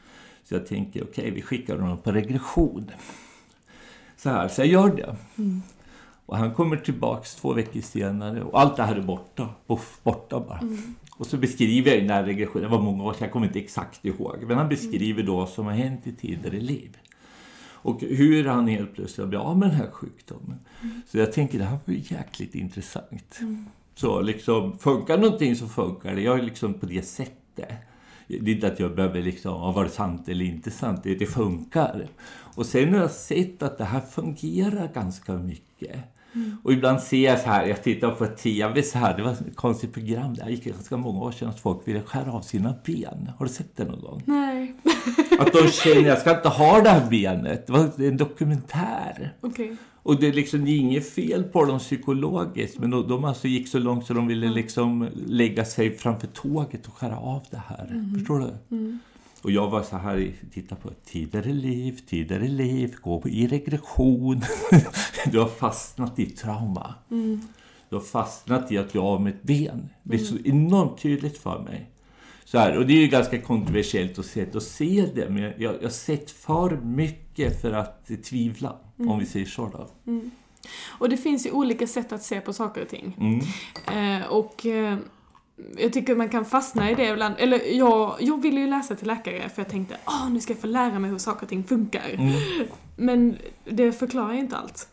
[0.44, 2.90] Så jag tänker, okej, okay, vi skickar honom på regression.
[4.16, 5.16] Så här, så jag gör det.
[5.38, 5.62] Mm.
[6.26, 9.48] Och han kommer tillbaks två veckor senare och allt det här är borta.
[9.66, 10.58] Puff, borta bara.
[10.58, 10.94] Mm.
[11.16, 13.58] Och så beskriver jag den här regressionen, det var många år sedan, jag kommer inte
[13.58, 14.44] exakt ihåg.
[14.46, 16.96] Men han beskriver då vad som har hänt i tidigare liv.
[17.82, 20.58] Och hur han helt plötsligt blir av med den här sjukdomen.
[20.82, 21.02] Mm.
[21.06, 23.38] Så jag tänker det här var jäkligt intressant.
[23.40, 23.66] Mm.
[23.94, 26.20] Så liksom, funkar någonting så funkar det.
[26.20, 27.68] Jag är liksom på det sättet.
[28.26, 31.00] Det är inte att jag behöver liksom, ha varit sant eller inte sant.
[31.02, 32.06] Det, det funkar.
[32.54, 35.96] Och sen har jag sett att det här fungerar ganska mycket.
[36.34, 36.56] Mm.
[36.64, 39.56] Och ibland ser jag så här, jag tittar på tv så här, det var ett
[39.56, 43.30] konstigt program, det gick ganska många år sedan att folk ville skära av sina ben.
[43.38, 44.22] Har du sett det någon gång?
[44.26, 44.74] Nej.
[45.42, 47.66] Att de känner, jag ska inte ha det här benet.
[47.66, 49.34] Det var en dokumentär.
[49.40, 49.76] Okay.
[50.02, 53.78] Och det är liksom inget fel på dem psykologiskt, men de, de alltså gick så
[53.78, 57.88] långt så de ville liksom lägga sig framför tåget och skära av det här.
[57.90, 58.14] Mm.
[58.14, 58.76] Förstår du?
[58.76, 58.98] Mm.
[59.42, 64.42] Och jag var så här, titta på tidigare liv, tidigare liv, gå i regression.
[65.32, 66.94] du har fastnat i trauma.
[67.10, 67.40] Mm.
[67.88, 69.88] Du har fastnat i att jag av med ett ben.
[70.02, 70.46] Det är så mm.
[70.46, 71.91] enormt tydligt för mig.
[72.52, 75.52] Så här, och det är ju ganska kontroversiellt att se, att se det, men jag,
[75.58, 79.10] jag har sett för mycket för att tvivla, mm.
[79.10, 79.68] om vi säger så.
[79.68, 80.10] Då.
[80.10, 80.30] Mm.
[80.98, 83.16] Och det finns ju olika sätt att se på saker och ting.
[83.20, 84.20] Mm.
[84.20, 84.66] Eh, och...
[84.66, 84.98] Eh,
[85.78, 87.34] jag tycker man kan fastna i det ibland.
[87.38, 90.60] Eller jag, jag ville ju läsa till läkare för jag tänkte åh nu ska jag
[90.60, 92.10] få lära mig hur saker och ting funkar.
[92.14, 92.32] Mm.
[92.96, 94.88] Men det förklarar ju inte allt.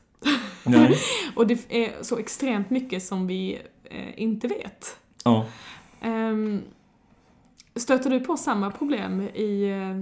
[1.36, 4.98] och det är så extremt mycket som vi eh, inte vet.
[5.24, 5.46] Ja.
[6.04, 6.62] Um,
[7.76, 10.02] stöter du på samma problem i, eh,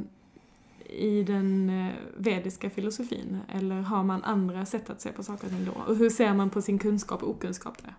[0.95, 3.37] i den eh, vediska filosofin?
[3.53, 5.91] Eller har man andra sätt att se på saker och ting då?
[5.91, 7.93] Och hur ser man på sin kunskap och okunskap där?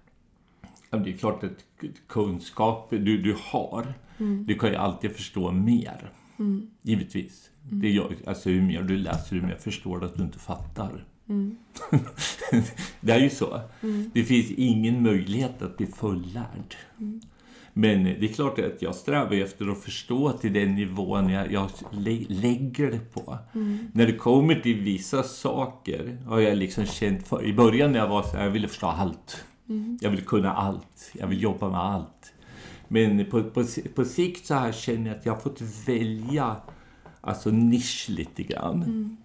[0.90, 1.64] det är klart att
[2.06, 4.44] kunskap du, du har, mm.
[4.46, 6.12] du kan ju alltid förstå mer.
[6.38, 6.70] Mm.
[6.82, 7.50] Givetvis.
[7.64, 7.80] Mm.
[7.80, 11.04] Det är, alltså, hur mer du läser, hur mer förstår du att du inte fattar.
[11.28, 11.56] Mm.
[13.00, 13.60] det är ju så.
[13.82, 14.10] Mm.
[14.14, 16.76] Det finns ingen möjlighet att bli fullärd.
[17.78, 21.70] Men det är klart att jag strävar efter att förstå till den nivån jag, jag
[21.90, 23.38] lä lägger det på.
[23.54, 23.78] Mm.
[23.92, 28.08] När det kommer till vissa saker har jag liksom känt, för, i början när jag
[28.08, 29.44] var så här, jag ville förstå allt.
[29.68, 29.98] Mm.
[30.00, 31.10] Jag vill kunna allt.
[31.12, 32.32] Jag vill jobba med allt.
[32.88, 33.64] Men på, på,
[33.94, 36.56] på sikt så här känner jag att jag har fått välja
[37.20, 38.82] alltså nisch lite grann.
[38.82, 39.16] Mm.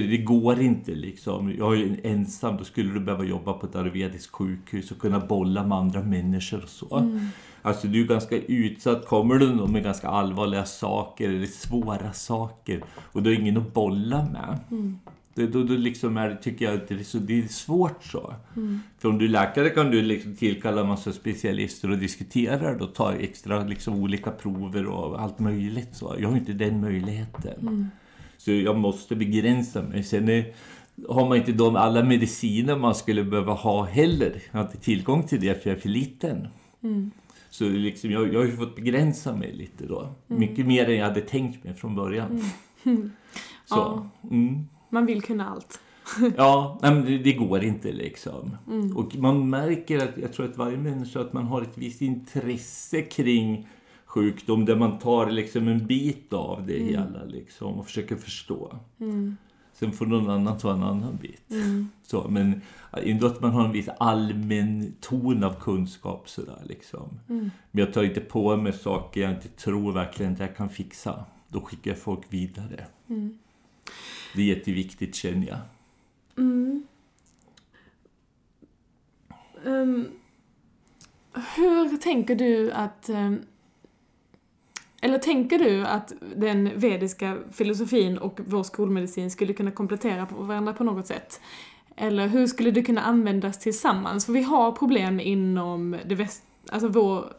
[0.00, 1.54] För det går inte liksom.
[1.58, 5.66] Jag är ensam, då skulle du behöva jobba på ett ayurvediskt sjukhus och kunna bolla
[5.66, 6.96] med andra människor och så.
[6.96, 7.26] Mm.
[7.62, 9.06] Alltså du är ganska utsatt.
[9.06, 14.28] Kommer du med ganska allvarliga saker eller svåra saker och du har ingen att bolla
[14.32, 14.58] med.
[14.70, 14.98] Mm
[15.34, 18.34] Det, då, då liksom är, tycker jag att det är, så, det är svårt så.
[18.56, 18.80] Mm.
[18.98, 22.94] För om du är läkare kan du liksom tillkalla en massa specialister och diskutera och
[22.94, 25.88] ta extra liksom, olika prover och allt möjligt.
[25.92, 26.16] Så.
[26.18, 27.60] Jag har inte den möjligheten.
[27.60, 27.90] Mm.
[28.44, 30.02] Så jag måste begränsa mig.
[30.02, 30.54] Sen är,
[31.08, 34.42] har man inte de alla mediciner man skulle behöva ha heller.
[34.50, 36.48] Jag har inte tillgång till det för jag är för liten.
[36.82, 37.10] Mm.
[37.50, 40.08] Så liksom, jag, jag har ju fått begränsa mig lite då.
[40.26, 42.40] Mycket mer än jag hade tänkt mig från början.
[42.84, 43.10] Mm.
[43.64, 44.08] Så, Ja.
[44.30, 44.68] mm.
[44.90, 45.80] Man vill kunna allt.
[46.36, 48.56] Ja, men det, det går inte liksom.
[48.70, 48.96] Mm.
[48.96, 53.02] Och man märker att, jag tror att varje människa, att man har ett visst intresse
[53.02, 53.68] kring
[54.14, 58.78] sjukdom där man tar liksom en bit av det hela liksom och försöker förstå.
[59.00, 59.36] Mm.
[59.72, 61.50] Sen får någon annan ta en annan bit.
[61.50, 61.88] Mm.
[62.02, 62.60] Så, men
[62.92, 67.20] ändå att man har en viss allmän ton av kunskap sådär liksom.
[67.28, 67.50] Mm.
[67.70, 71.24] Men jag tar inte på mig saker jag inte tror verkligen att jag kan fixa.
[71.48, 72.86] Då skickar jag folk vidare.
[73.08, 73.38] Mm.
[74.34, 75.58] Det är jätteviktigt känner jag.
[76.36, 76.86] Mm.
[79.66, 80.08] Ehm,
[81.56, 83.08] hur tänker du att...
[83.08, 83.40] ehm,
[85.04, 90.72] eller tänker du att den vediska filosofin och vår skolmedicin skulle kunna komplettera på varandra
[90.72, 91.40] på något sätt?
[91.96, 94.26] Eller hur skulle det kunna användas tillsammans?
[94.26, 96.42] För vi har problem inom det väst...
[96.68, 97.32] Alltså vår...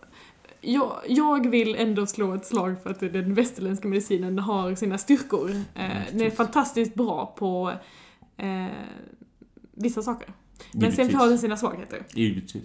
[0.62, 5.51] Jag, jag vill ändå slå ett slag för att den västerländska medicinen har sina styrkor.
[5.75, 7.73] Eh, den är fantastiskt bra på
[8.38, 8.65] eh,
[9.71, 10.30] vissa saker.
[10.71, 12.04] Men sen har den sina svagheter.
[12.13, 12.63] Givetvis.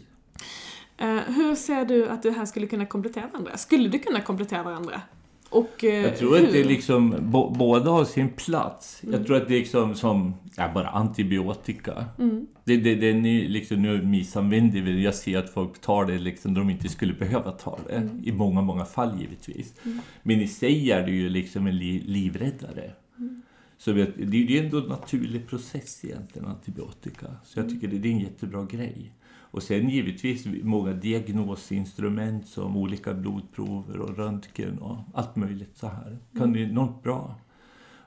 [1.00, 3.56] Eh, hur ser du att det här skulle kunna komplettera varandra?
[3.56, 5.02] Skulle det kunna komplettera varandra?
[5.50, 6.46] Och eh, Jag tror hur?
[6.46, 7.16] att det liksom,
[7.58, 9.02] båda har sin plats.
[9.02, 9.14] Mm.
[9.14, 12.04] Jag tror att det är liksom som, ja, bara antibiotika.
[12.18, 12.46] Mm.
[12.64, 15.00] Det, det, den är liksom, nu missanvänder vi det.
[15.00, 17.94] Jag ser att folk tar det liksom de inte skulle behöva ta det.
[17.94, 18.20] Mm.
[18.24, 19.74] I många, många fall givetvis.
[20.22, 22.90] Men i sig är det ju liksom en li, livräddare.
[23.18, 23.42] Mm.
[23.78, 27.26] Så det, det är ändå en naturlig process egentligen, antibiotika.
[27.44, 29.12] Så jag tycker det, det är en jättebra grej.
[29.50, 36.18] Och sen givetvis många diagnosinstrument som olika blodprover och röntgen och allt möjligt så här.
[36.38, 37.34] Kan det enormt bra.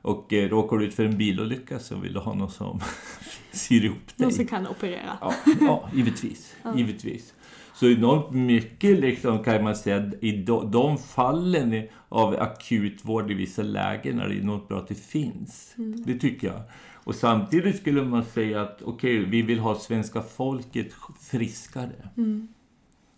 [0.02, 2.80] Och eh, råkar du ut för en bilolycka så vill du ha någon som
[3.52, 4.26] syr ihop dig.
[4.26, 5.18] Någon som kan operera.
[5.22, 6.56] Ja, ja givetvis.
[6.76, 7.34] givetvis.
[7.76, 13.62] Så enormt mycket liksom, kan man säga, i de, de fallen av akutvård i vissa
[13.62, 15.74] lägen är det enormt bra att det finns.
[16.06, 16.62] Det tycker jag.
[17.04, 20.88] Och samtidigt skulle man säga att okej, vi vill ha svenska folket
[21.22, 22.10] friskare.
[22.18, 22.48] Mm.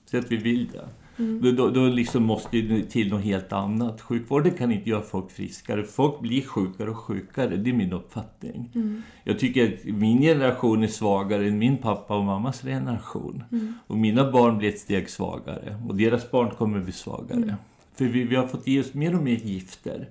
[0.06, 0.90] Så att vi vill det.
[1.18, 4.02] Då, då, då liksom måste det till något helt annat.
[4.02, 5.84] Sjukvården kan inte göra folk friskare.
[5.84, 7.58] Folk blir sjukare och sjukare.
[7.58, 8.72] Det är min uppfattning.
[8.76, 9.02] Mm.
[9.24, 13.44] Jag tycker att min generation är svagare än min pappa och mammas generation.
[13.88, 15.78] Och mina barn blir ett steg svagare.
[15.88, 17.56] Och deras barn kommer bli svagare.
[17.96, 20.10] För vi, vi har fått i oss mer och mer gifter.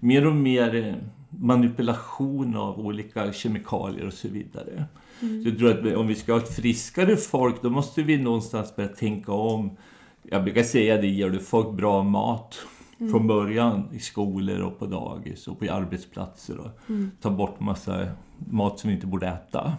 [0.00, 0.94] Mer och mer eh,
[1.38, 4.84] manipulation av olika kemikalier och så vidare.
[5.20, 8.76] Så jag tror att om vi ska ha ett friskare folk då måste vi någonstans
[8.76, 9.76] börja tänka om.
[10.22, 12.58] Jag brukar säga det, ger du folk bra mat
[13.10, 16.70] från början i skolor och på dagis och på arbetsplatser och
[17.20, 18.06] ta bort massa
[18.50, 19.72] mat som vi inte borde äta.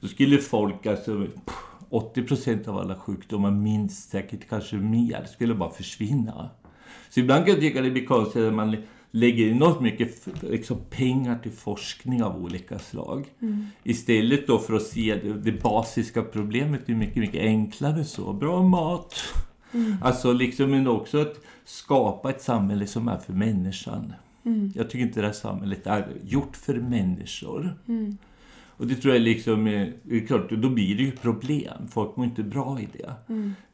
[0.00, 1.54] Då skulle folk, alltså pff,
[1.90, 6.50] 80% av alla sjukdomar, minst säkert kanske mer, skulle bara försvinna.
[7.10, 8.76] Så ibland kan jag tycka det blir konstigt att man
[9.14, 13.26] lägger enormt mycket liksom, pengar till forskning av olika slag.
[13.82, 18.32] Istället då för att se det, det basiska problemet är mycket, mycket enklare så.
[18.32, 19.14] Bra mat.
[20.02, 24.12] Alltså liksom men också att skapa ett samhälle som är för människan.
[24.74, 27.74] Jag tycker inte det här samhället är gjort för människor.
[28.76, 31.88] Och det tror jag liksom är, det är klart, då blir det ju problem.
[31.90, 33.14] Folk mår inte bra i det.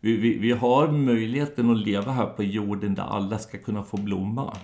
[0.00, 3.96] Vi, vi, vi har möjligheten att leva här på jorden där alla ska kunna få
[3.96, 4.56] blomma.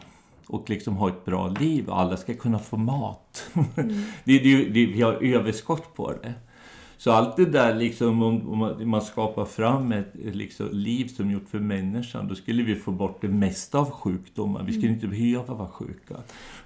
[0.49, 3.51] Och liksom ha ett bra liv och alla ska kunna få mat.
[4.25, 6.35] det, det, det, vi har överskott på det.
[6.99, 11.49] Så allt det där liksom, om, om man- skapar fram ett, liksom, liv som gjort
[11.49, 14.63] för människan, då skulle vi få bort det mesta av sjukdomar.
[14.63, 16.15] Vi skulle inte behöva vara sjuka.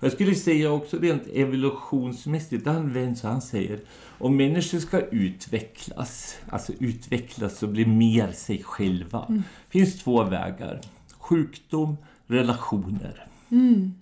[0.01, 3.81] Jag skulle säga också rent evolutionsmässigt, han vän han säger,
[4.19, 10.81] om människor ska utvecklas, alltså utvecklas och bli mer sig själva, finns två vägar.
[11.19, 13.27] Sjukdom, relationer.
[13.51, 13.93] Mm.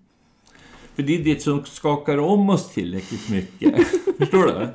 [0.98, 3.86] För det är det som skakar om oss tillräckligt mycket.
[4.18, 4.68] Förstår du?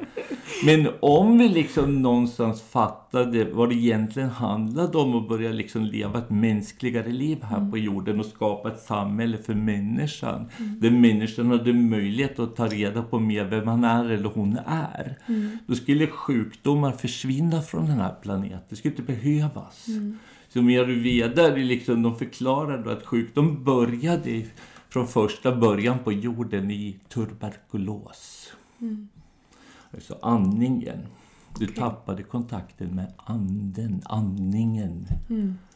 [0.66, 6.20] Men om vi liksom någonstans fattade vad det egentligen handlade om och börja liksom leva
[6.20, 10.50] ett mänskligare liv här på jorden och skapa ett samhälle för människan.
[10.58, 15.18] Där människan hade möjlighet att ta reda på mer vem han är eller hon är.
[15.68, 18.60] Då skulle sjukdomar försvinna från den här planeten.
[18.70, 19.86] Det skulle inte behövas.
[19.86, 20.20] Som
[20.62, 24.46] i är liksom, de förklarar att sjukdom började
[24.90, 28.54] från första början på jorden i tuberkulos.
[29.94, 31.00] Alltså andningen.
[31.60, 35.08] Du tappade kontakten med anden, andningen.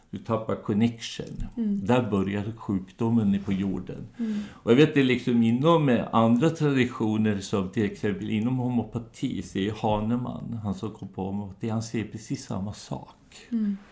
[0.09, 1.43] Du tappar connection.
[1.84, 4.07] Där började sjukdomen på jorden.
[4.49, 10.59] Och jag vet det liksom inom andra traditioner som till exempel inom homopati säger Hahnemann,
[10.63, 13.15] han som kom på homopati, han säger precis samma sak.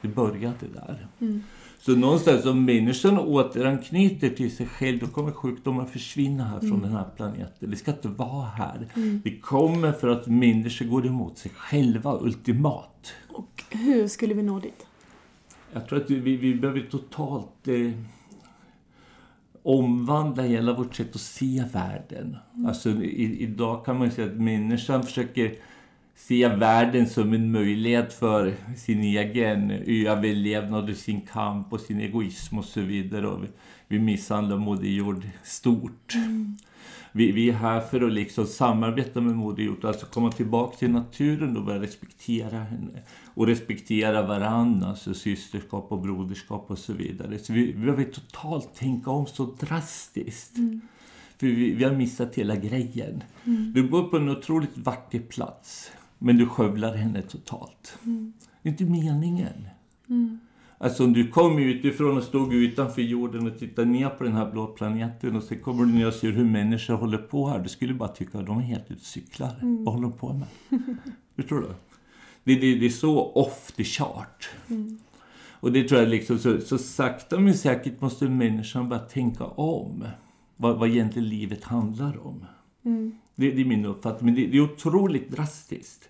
[0.02, 1.08] Det började där.
[1.80, 6.92] Så någonstans om människan återanknyter till sig själv då kommer sjukdomar försvinna här från den
[6.92, 7.72] här planeten.
[7.72, 8.88] Det ska inte vara här.
[9.24, 13.14] Det kommer för att människor går emot sig själva ultimat.
[13.28, 14.86] Och hur skulle vi nå dit?
[15.74, 17.92] Jag tror att vi, vi behöver totalt eh,
[19.64, 22.38] omvandla hela vårt sätt att se världen.
[22.68, 25.56] Alltså i, idag kan man säga att människan försöker
[26.16, 32.58] se världen som en möjlighet för sin egen överlevnad och sin kamp och sin egoism
[32.58, 33.28] och så vidare.
[33.28, 33.46] Och
[33.88, 36.14] vi, misshandlar Moder Jord stort.
[37.12, 40.92] Vi, vi är här för att liksom samarbeta med Moder Jord, alltså komma tillbaka till
[40.92, 43.04] naturen och börja respektera henne.
[43.34, 47.40] Och respektera varandra, alltså systerskap och broderskap och så vidare.
[47.40, 50.56] Så vi, vi behöver totalt tänka om så drastiskt.
[51.38, 53.24] För vi, vi har missat hela grejen.
[53.74, 55.92] Du bor på en otroligt vacker plats,
[56.26, 57.98] men du skövlar henne totalt.
[58.62, 59.68] Det är inte meningen.
[60.78, 64.52] Alltså om du kom utifrån och stod utanför jorden och tittade ner på den här
[64.52, 67.60] blå planeten och sen kommer du ner och ser hur människor håller på här.
[67.60, 69.56] Du skulle bara tycka att de är helt ute och cyklar.
[69.62, 70.48] Vad håller de på med?
[71.36, 71.68] Förstår du?
[72.44, 74.50] Det, det, det är så off the chart.
[75.50, 80.06] Och det tror jag liksom, så, så sakta men säkert måste människan börja tänka om.
[80.58, 82.46] Vad, vad egentligen livet handlar om.
[83.36, 84.26] Det, det är min uppfattning.
[84.26, 86.10] Men det, det är otroligt drastiskt.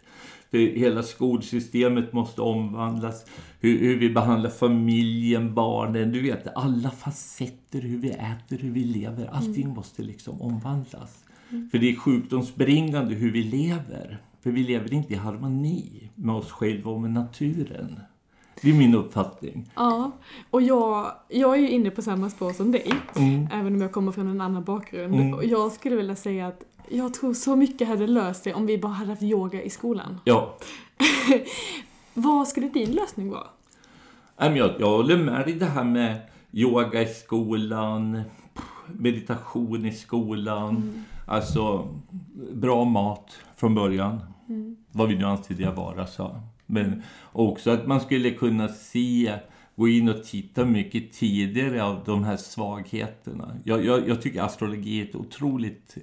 [0.55, 3.25] För hela skolsystemet måste omvandlas.
[3.59, 6.11] Hur, hur vi behandlar familjen, barnen.
[6.11, 7.81] Du vet, alla facetter.
[7.81, 9.29] Hur vi äter, hur vi lever.
[9.31, 11.23] Allting måste liksom omvandlas.
[11.71, 14.21] För det är sjukdomsbringande hur vi lever.
[14.43, 17.99] För vi lever inte i harmoni med oss själva och med naturen.
[18.61, 19.71] Det är min uppfattning.
[19.75, 20.11] Ja,
[20.51, 23.47] och jag, jag är ju inne på samma spår som dig, Mm.
[23.51, 25.15] även om jag kommer från en annan bakgrund.
[25.15, 25.33] Mm.
[25.33, 28.77] Och jag skulle vilja säga att jag tror så mycket hade löst sig om vi
[28.77, 30.19] bara hade haft yoga i skolan.
[30.23, 30.57] Ja,
[32.13, 33.47] Vad skulle din lösning vara?
[34.37, 36.21] Jag, jag håller med dig det här med
[36.51, 38.21] yoga i skolan,
[38.87, 41.05] meditation i skolan.
[41.27, 41.87] Alltså,
[42.53, 44.21] bra mat från början.
[44.91, 46.07] Vad vi nu anser det vara.
[46.07, 46.41] Så.
[46.65, 49.33] Men också att man skulle kunna se,
[49.75, 53.57] gå in och titta mycket tidigare av de här svagheterna.
[53.63, 55.97] Jag, jag, jag tycker astrologi är ett otroligt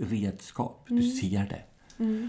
[0.00, 0.86] redskap.
[0.88, 1.62] Du ser det.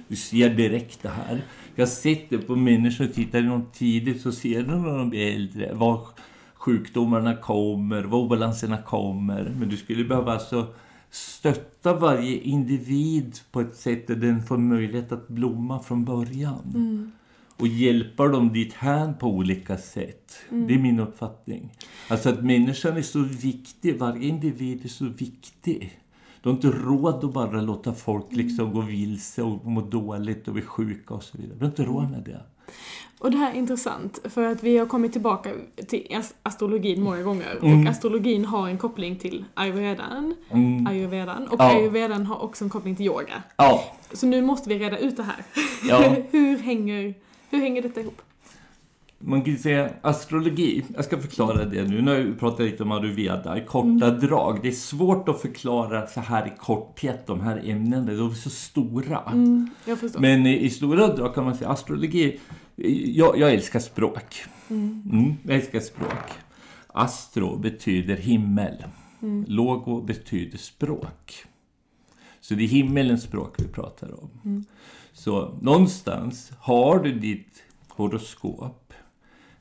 [0.07, 1.41] Du ser direkt det här.
[1.75, 5.35] Jag har sett det på människor, tittar de tidigt så ser de när de blir
[5.35, 6.07] äldre var
[6.53, 9.53] sjukdomarna kommer, var obalanserna kommer.
[9.59, 10.67] Men du skulle behöva alltså
[11.09, 17.11] stötta varje individ på ett sätt där den får möjlighet att blomma från början.
[17.57, 20.33] Och hjälpa dem dit här på olika sätt.
[20.49, 21.73] Det är min uppfattning.
[22.07, 25.99] Alltså att människan är så viktig, varje individ är så viktig.
[26.41, 30.53] Du har inte råd att bara låta folk liksom gå vilse och må dåligt och
[30.53, 31.55] bli sjuka och så vidare.
[31.57, 32.41] Du har inte råd med det.
[33.19, 35.49] Och det här är intressant, för att vi har kommit tillbaka
[35.87, 37.57] till as- astrologin många gånger.
[37.61, 37.81] Mm.
[37.85, 40.35] Och astrologin har en koppling till ayurvedan.
[40.51, 40.87] Mm.
[40.87, 41.47] ayurvedan.
[41.47, 41.63] Och Ja.
[41.71, 43.43] ayurvedan har också en koppling till yoga.
[43.57, 45.43] Ja, Så nu måste vi reda ut det här.
[45.89, 46.15] Ja.
[46.31, 47.13] hur, hänger,
[47.49, 48.21] hur hänger detta ihop?
[49.19, 50.85] Man kan säga astrologi.
[50.95, 52.01] Jag ska förklara det nu.
[52.01, 54.59] Nu har jag pratat lite om ayurveda i korta drag.
[54.61, 58.11] Det är svårt att förklara så här i korthet de här ämnena.
[58.11, 59.21] De är så stora.
[59.31, 59.69] Mm.
[60.17, 62.39] Men i, i stora drag kan man säga astrologi.
[63.05, 64.43] Jag, jag älskar språk.
[64.69, 66.31] Mm, jag älskar språk.
[66.87, 68.83] Astro betyder himmel.
[69.47, 71.45] Logo betyder språk.
[72.41, 74.65] Så det är himmelens språk vi pratar om.
[75.13, 78.86] Så någonstans har du ditt horoskop.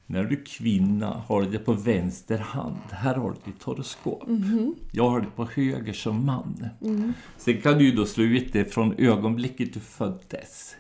[0.07, 2.77] När du kvinna har det på vänster hand.
[2.91, 4.23] Här har du ditt horoskop.
[4.93, 6.69] Jag har det på höger som man.
[7.37, 10.77] Sen kan du ju då slå ut det från ögonblicket du föddes.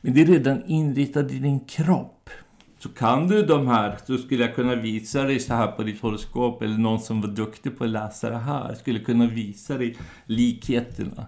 [0.00, 2.30] Men det är redan inritat i din kropp.
[2.78, 6.00] Så kan du de här, så skulle jag kunna visa dig så här på ditt
[6.00, 9.96] horoskop, eller någon som var duktig på att läsa det här, skulle kunna visa dig
[10.26, 11.26] likheterna.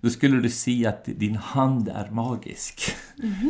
[0.00, 2.80] Då skulle du se att din hand är magisk.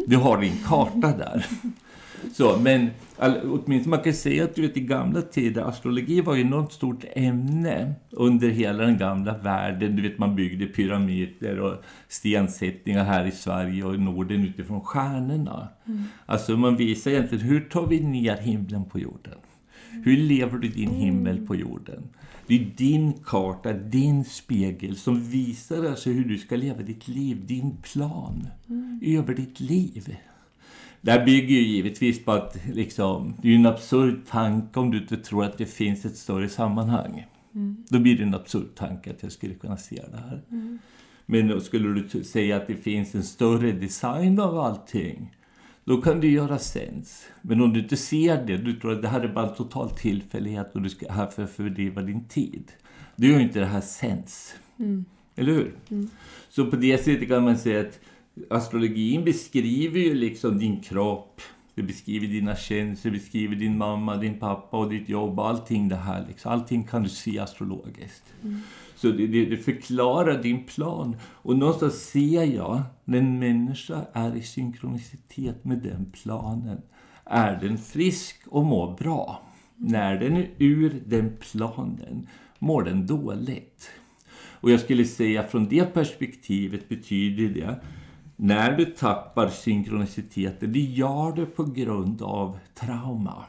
[0.06, 1.46] Du har din karta där.
[2.32, 6.34] Så, men all, åtminstone man kan säga att du vet, i gamla tider, astrologi var
[6.34, 9.96] ju enormt stort ämne under hela den gamla världen.
[9.96, 11.74] Du vet, man byggde pyramider och
[12.08, 15.68] stensättningar här i Sverige och i Norden utifrån stjärnorna.
[16.26, 19.38] Alltså man visar egentligen hur tar vi ner himlen på jorden?
[20.04, 22.02] Hur lever du din himmel på jorden?
[22.46, 27.46] Det är din karta, din spegel som visar alltså hur du ska leva ditt liv,
[27.46, 28.48] din plan
[29.02, 30.16] över ditt liv.
[31.04, 34.98] Det här bygger ju givetvis på att liksom, det är en absurd tanke om du
[34.98, 37.26] inte tror att det finns ett större sammanhang.
[37.54, 37.84] Mm.
[37.88, 40.42] Då blir det en absurd tanke att jag skulle kunna se det här.
[40.50, 40.78] Mm.
[41.26, 45.34] Men då skulle du säga att det finns en större design av allting,
[45.84, 47.26] då kan det göra sens.
[47.42, 49.90] Men om du inte ser det, du tror att det här är bara en total
[49.90, 52.72] tillfällighet och du ska här för att fördriva din tid.
[53.16, 54.54] Då gör inte det här sens.
[54.78, 55.04] Mm.
[55.36, 55.74] Eller hur?
[55.90, 56.10] Mm.
[56.48, 58.00] Så på det sättet kan man säga att
[58.50, 61.40] astrologin beskriver ju liksom din kropp,
[61.74, 65.40] det beskriver dina känslor, det beskriver din mamma, din pappa och ditt jobb.
[65.40, 66.26] Allting det här.
[66.28, 66.52] Liksom.
[66.52, 68.24] Allting kan du se astrologiskt.
[68.42, 68.60] Mm.
[68.96, 71.16] Så det, det, det, förklarar din plan.
[71.22, 76.82] Och någonstans ser jag, när en människa är i synkronicitet med den planen,
[77.24, 79.42] är den frisk och mår bra.
[79.76, 82.28] När den är ur den planen
[82.58, 83.90] mår den dåligt.
[84.36, 87.80] Och jag skulle säga från det perspektivet betyder det
[88.36, 93.44] när du tappar synkroniciteten, det gör du på grund av trauma.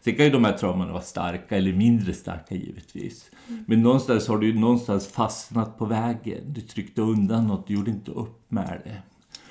[0.00, 3.30] Sen kan ju de här traumorna vara starka eller mindre starka givetvis.
[3.48, 3.64] Mm.
[3.68, 6.52] Men någonstans har du någonstans fastnat på vägen.
[6.52, 9.02] Du tryckte undan något, du gjorde inte upp med det.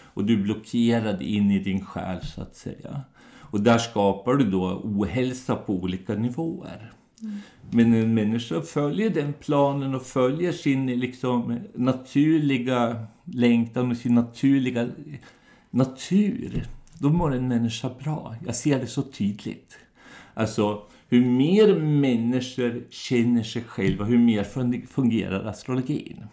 [0.01, 3.01] Och du blockerade in i din själ så att säga.
[3.37, 6.93] Och där skapar du då ohälsa på olika nivåer.
[7.71, 14.89] Men en människa följer den planen och följer sin liksom, naturliga längtan och sin naturliga
[15.69, 16.67] natur.
[16.99, 18.35] Då mår en människa bra.
[18.45, 19.77] Jag ser det så tydligt.
[20.33, 24.43] Alltså, hur mer människor känner sig själva, hur mer
[24.87, 26.23] fungerar astrologin.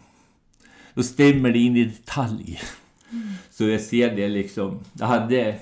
[0.93, 2.59] Då stämmer det in i detalj.
[3.11, 3.27] Mm.
[3.51, 4.79] Så jag ser det liksom.
[4.93, 5.59] Jag hade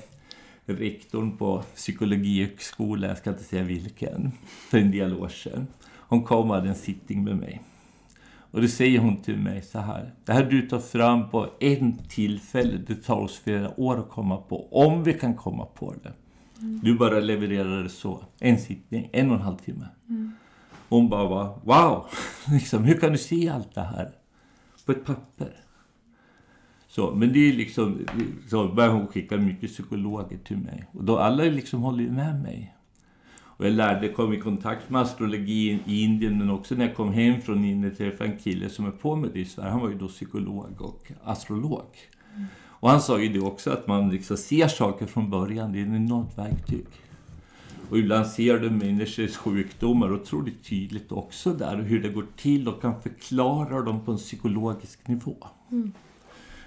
[0.74, 4.32] rektorn på psykologihögskolan, jag ska inte säga vilken,
[4.70, 5.68] för en del år sedan.
[5.88, 7.62] Hon kom och hade en sitting med mig.
[8.52, 10.14] Och då säger hon till mig så här.
[10.26, 14.38] Det här du tar fram på en tillfälle, det tar oss flera år att komma
[14.38, 14.68] på.
[14.72, 16.14] Om vi kan komma på det.
[16.62, 16.80] Mm.
[16.84, 18.24] Du bara levererar det så.
[18.40, 19.88] En sittning, en och en halv timme.
[20.10, 20.32] Mm.
[20.90, 22.06] Hon bara wow!
[22.52, 24.12] liksom, hur kan du se allt det här
[24.86, 25.56] på ett papper?
[26.92, 28.00] Så, men det är liksom,
[28.50, 30.86] så började hon skicka mycket psykologer till mig.
[30.92, 32.76] Och då alla liksom håller ju med mig.
[33.42, 37.14] Och jag lärde, kom i kontakt med astrologi i Indien men också när jag kom
[37.14, 39.70] hem från Indien träffade en kille som är på med det i Sverige.
[39.70, 41.86] Han var ju då psykolog och astrolog.
[42.36, 42.48] Mm.
[42.58, 45.84] Och han sa ju det också att man liksom ser saker från början, det är
[45.84, 46.88] ett enormt verktyg.
[47.90, 52.82] Och ibland ser du människors sjukdomar otroligt tydligt också där, hur det går till och
[52.82, 55.36] kan förklara dem på en psykologisk nivå.
[55.72, 55.92] Mm.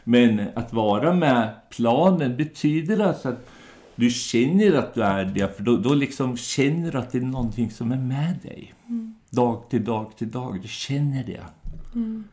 [0.05, 3.49] Men att vara med planen betyder alltså att
[3.97, 7.23] du känner att du är det, för då, då liksom känner du att det är
[7.23, 8.75] någonting som är med dig.
[8.89, 9.15] Mm.
[9.31, 11.43] Dag till dag till dag, du känner det.
[11.95, 12.25] Mm.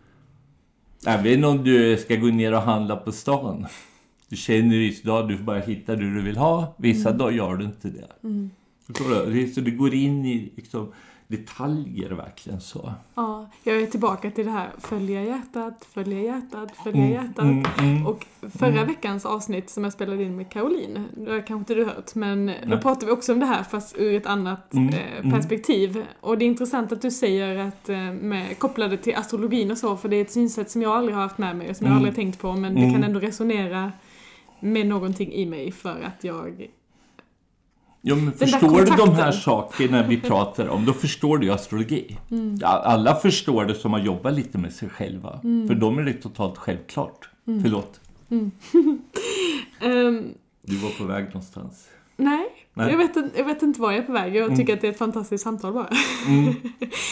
[1.05, 3.65] Även om du ska gå ner och handla på stan.
[4.29, 7.17] Du känner vissa dagar du får bara hitta det du vill ha, vissa mm.
[7.17, 8.27] dagar gör du inte det.
[8.27, 8.49] Mm.
[9.53, 10.91] Så det går in i liksom,
[11.31, 12.93] detaljer verkligen så.
[13.15, 17.45] Ja, jag är tillbaka till det här följa hjärtat, följa hjärtat, följa mm, hjärtat.
[17.45, 18.25] Mm, mm, och
[18.59, 18.87] förra mm.
[18.87, 22.45] veckans avsnitt som jag spelade in med Caroline, det har kanske inte du hört, men
[22.45, 22.63] Nej.
[22.67, 25.31] då pratade vi också om det här fast ur ett annat mm, eh, mm.
[25.31, 26.05] perspektiv.
[26.19, 29.97] Och det är intressant att du säger att eh, med, kopplade till astrologin och så,
[29.97, 31.95] för det är ett synsätt som jag aldrig har haft med mig och som jag
[31.95, 33.91] aldrig tänkt på, men det kan ändå resonera
[34.59, 36.67] med någonting i mig för att jag
[38.01, 42.17] Ja, men förstår du de här sakerna vi pratar om, då förstår du astrologi.
[42.31, 42.59] Mm.
[42.63, 45.39] Alla förstår det som har jobbat lite med sig själva.
[45.43, 45.67] Mm.
[45.67, 47.29] För dem är det totalt självklart.
[47.47, 47.63] Mm.
[47.63, 47.99] Förlåt.
[48.29, 48.51] Mm.
[49.81, 51.87] um, du var på väg någonstans.
[52.17, 52.91] Nej, nej.
[52.91, 54.35] Jag, vet, jag vet inte var jag är på väg.
[54.35, 54.57] Jag mm.
[54.57, 55.89] tycker att det är ett fantastiskt samtal bara.
[56.27, 56.53] Mm.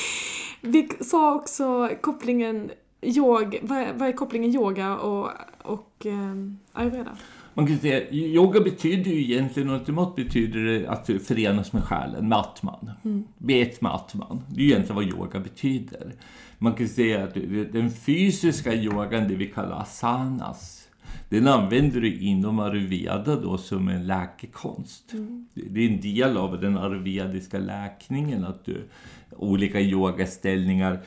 [0.62, 2.72] vi sa också kopplingen
[3.02, 5.30] yog, vad, är, vad är kopplingen yoga och,
[5.62, 7.18] och um, ayurveda?
[7.54, 12.30] Man kan säga, yoga betyder ju egentligen, ultimat betyder det att du förenas med själen,
[12.30, 12.92] med atman.
[13.06, 13.24] Mm.
[13.38, 14.44] Bli ett med atman.
[14.48, 16.14] Det är ju egentligen vad yoga betyder.
[16.58, 17.34] Man kan säga att
[17.74, 20.90] den fysiska yogan, det vi kallar asanas,
[21.30, 25.14] den använder du inom ayurveda då som en läkekonst.
[25.14, 25.48] Mm.
[25.54, 28.84] Det är en del av den ayurvediska läkningen, att du
[29.32, 31.00] olika yogaställningar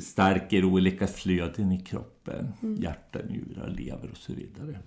[0.00, 2.48] stärker olika flöden i kroppen.
[2.62, 2.82] Mm.
[2.82, 4.78] Hjärta, njurar, lever och så vidare.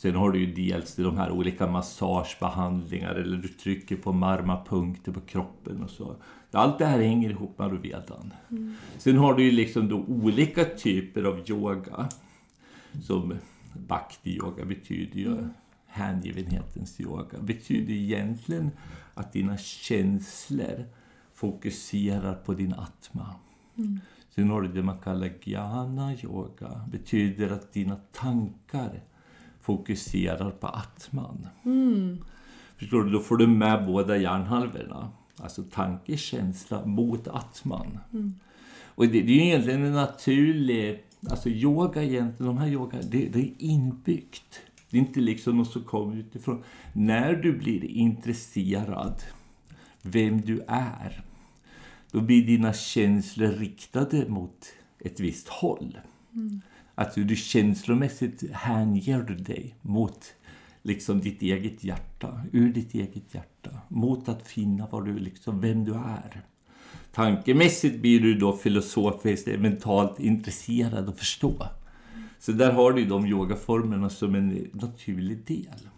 [0.00, 5.20] Sen har du ju dels de här olika massagebehandlingar eller du trycker på marmapunkter på
[5.20, 6.16] kroppen och så.
[6.50, 8.32] Allt det här hänger ihop med ayurvedan.
[8.50, 8.74] Mm.
[8.98, 12.08] Sen har du ju liksom då olika typer av yoga.
[13.02, 13.34] Som
[13.72, 15.50] bhakti-yoga betyder ju mm.
[15.86, 17.38] hängivenhetens yoga.
[17.40, 18.70] Betyder egentligen
[19.14, 20.84] att dina känslor
[21.34, 23.34] fokuserar på din atma.
[23.76, 24.00] Mm.
[24.34, 26.84] Sen har du det man kallar jnana yoga.
[26.90, 29.00] betyder att dina tankar
[29.60, 31.48] fokuserar på atman.
[31.64, 32.18] Mm.
[32.76, 33.10] Förstår du?
[33.10, 35.10] Då får du med båda hjärnhalvorna.
[35.36, 37.98] Alltså tanke, känsla mot atman.
[38.12, 38.34] Mm.
[38.94, 41.04] Och det, det är ju egentligen en naturlig...
[41.30, 44.60] Alltså yoga egentligen, de här yoga, det, det är inbyggt.
[44.90, 46.62] Det är inte liksom något som kommer utifrån.
[46.92, 49.22] När du blir intresserad
[50.02, 51.22] vem du är,
[52.10, 54.66] då blir dina känslor riktade mot
[54.98, 55.98] ett visst håll.
[56.34, 56.60] Mm.
[57.00, 60.34] Alltså du känslomässigt hänger dig mot
[60.82, 65.84] liksom ditt eget hjärta, ur ditt eget hjärta, mot att finna vad du, liksom, vem
[65.84, 66.42] du är.
[67.12, 71.66] Tankemässigt blir du då filosofiskt, mentalt intresserad och förstå.
[72.38, 75.88] Så där har du de yogaformerna som en naturlig del.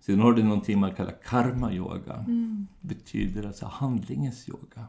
[0.00, 2.14] Sen har du någonting man kallar karma-yoga.
[2.14, 2.66] Mm.
[2.80, 4.86] betyder alltså handlingens yoga.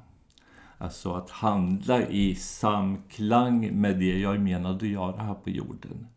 [0.77, 6.07] Alltså att handla i samklang med det jag är menad att göra här på jorden.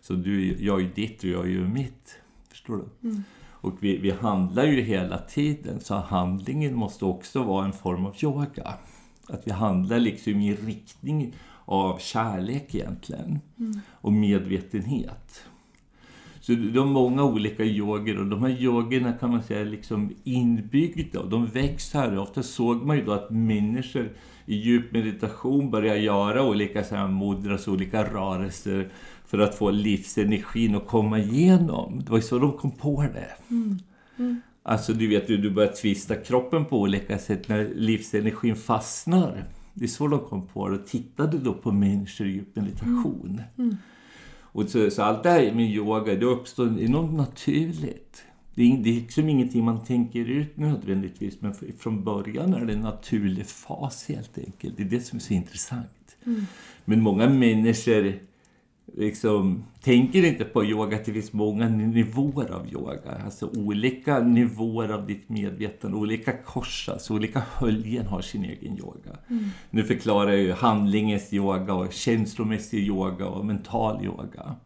[0.00, 2.18] Så du gör ju ditt och jag gör mitt.
[2.48, 3.08] Förstår du?
[3.08, 3.22] Mm.
[3.62, 8.16] Och vi, vi handlar ju hela tiden, så handlingen måste också vara en form av
[8.22, 8.74] yoga.
[9.28, 13.38] Att vi handlar liksom i riktning av kärlek egentligen.
[13.58, 13.80] Mm.
[13.90, 15.44] Och medvetenhet.
[16.50, 20.10] Så det är många olika yoger och de här yogerna kan man säga är liksom
[20.24, 22.18] inbyggda och de växer här.
[22.18, 24.08] Ofta såg man ju då att människor
[24.46, 28.88] i djup meditation börjar göra olika så här mudras, olika rörelser
[29.26, 32.02] för att få livsenergin att komma igenom.
[32.04, 33.54] Det var ju så de kom på det.
[33.54, 33.78] Mm.
[34.18, 34.40] Mm.
[34.62, 39.44] Alltså du vet, du, börjar twista kroppen på olika sätt när livsenergin fastnar.
[39.74, 43.42] Det är så de kom på det och tittade då på människor i djup meditation.
[43.58, 43.76] Mm.
[44.52, 48.22] Och så, så allt det här med yoga, det uppstår enormt naturligt.
[48.54, 52.72] Det är, det är liksom ingenting man tänker ut nödvändigtvis, men från början är det
[52.72, 54.76] en naturlig fas helt enkelt.
[54.76, 56.16] Det är det som är så intressant.
[56.26, 56.46] Mm.
[56.84, 58.14] Men många människor
[58.96, 63.20] liksom, tänker inte på yoga, att det finns många nivåer av yoga.
[63.24, 69.18] Alltså olika nivåer av ditt medvetande, olika korsas, olika höljen har sin egen yoga.
[69.30, 69.44] Mm.
[69.70, 74.56] Nu förklarar jag ju handlingens yoga och känslomässig yoga och mental yoga.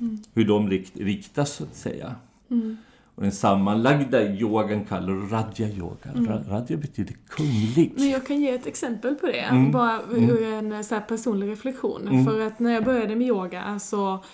[0.00, 0.18] Mm.
[0.34, 2.14] Hur de rikt, riktas så att säga.
[2.50, 2.76] Mm.
[3.18, 6.10] Och den sammanlagda yogan kallar du radja yoga.
[6.14, 6.26] Mm.
[6.26, 7.92] Ra- Radja betyder kunglig.
[7.96, 9.72] Men jag kan ge ett exempel på det, Mm.
[9.72, 10.30] bara Mm.
[10.30, 12.08] ur en så här personlig reflektion.
[12.08, 12.24] Mm.
[12.26, 14.24] För att när jag började med yoga så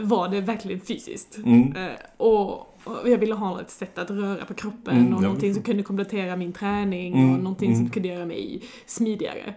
[0.00, 1.36] var det verkligen fysiskt.
[1.36, 1.72] Mm.
[1.76, 2.74] Eh, och,
[3.06, 6.36] jag ville ha ett sätt att röra på kroppen Mm, och någonting som kunde komplettera
[6.36, 7.90] min träning Mm, och någonting som mm.
[7.90, 9.54] kunde göra mig smidigare.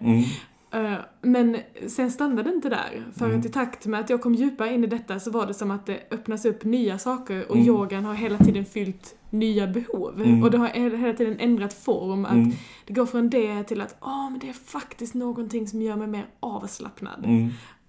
[0.72, 0.94] Mm.
[0.94, 1.58] Eh, Men
[1.88, 3.06] sen stannade det inte där.
[3.18, 3.40] För Mm.
[3.40, 5.72] att i takt med att jag kom djupare in i detta så var det som
[5.72, 7.68] att det öppnas upp nya saker och Mm.
[7.68, 10.22] yogan har hela tiden fyllt nya behov.
[10.22, 10.44] Mm.
[10.44, 12.26] Och det har he- hela tiden ändrat form.
[12.26, 12.52] Att Mm.
[12.86, 16.08] det går från det till att ah, men det är faktiskt någonting som gör mig
[16.08, 17.26] mer avslappnad.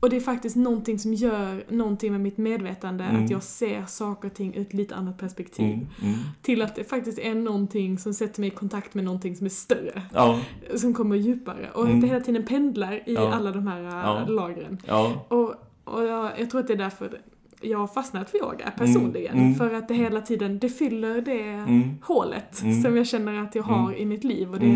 [0.02, 0.06] Mm.
[0.06, 3.24] Och det är faktiskt någonting som gör någonting med mitt medvetande, Mm.
[3.24, 5.64] att jag ser saker och ting ur ett lite annat perspektiv.
[5.66, 5.86] Mm.
[6.02, 6.18] Mm.
[6.42, 9.50] Till att det faktiskt är någonting som sätter mig i kontakt med någonting som är
[9.50, 10.02] större.
[10.14, 10.40] Ja,
[10.74, 11.70] Som kommer djupare.
[11.74, 11.94] Och Mm.
[11.94, 13.32] att det hela tiden pendlar i Ja.
[13.32, 14.24] alla de här Ja.
[14.28, 14.78] lagren.
[14.86, 15.24] ja.
[15.28, 17.20] Och, och jag, jag tror att det är därför
[17.64, 19.38] jag har fastnat för yoga personligen.
[19.38, 19.54] Mm.
[19.54, 21.82] För att det hela tiden, det fyller det Mm.
[22.02, 22.82] hålet Mm.
[22.82, 24.50] som jag känner att jag har i mitt liv.
[24.52, 24.66] Och det,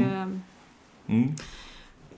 [1.09, 1.29] Mm.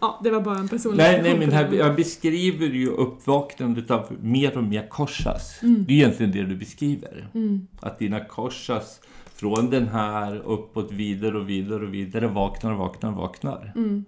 [0.01, 4.17] Ja, det var bara en personlig Nej, nej, men här, jag beskriver ju uppvaknandet av
[4.23, 5.63] mer och mer korsas.
[5.63, 5.85] Mm.
[5.89, 7.29] Det är egentligen det du beskriver.
[7.35, 7.67] Mm.
[7.81, 9.01] Att dina korsas
[9.35, 13.73] från den här uppåt vidare och vidare och vidare vaknar och vaknar och vaknar.
[13.77, 14.05] Mm.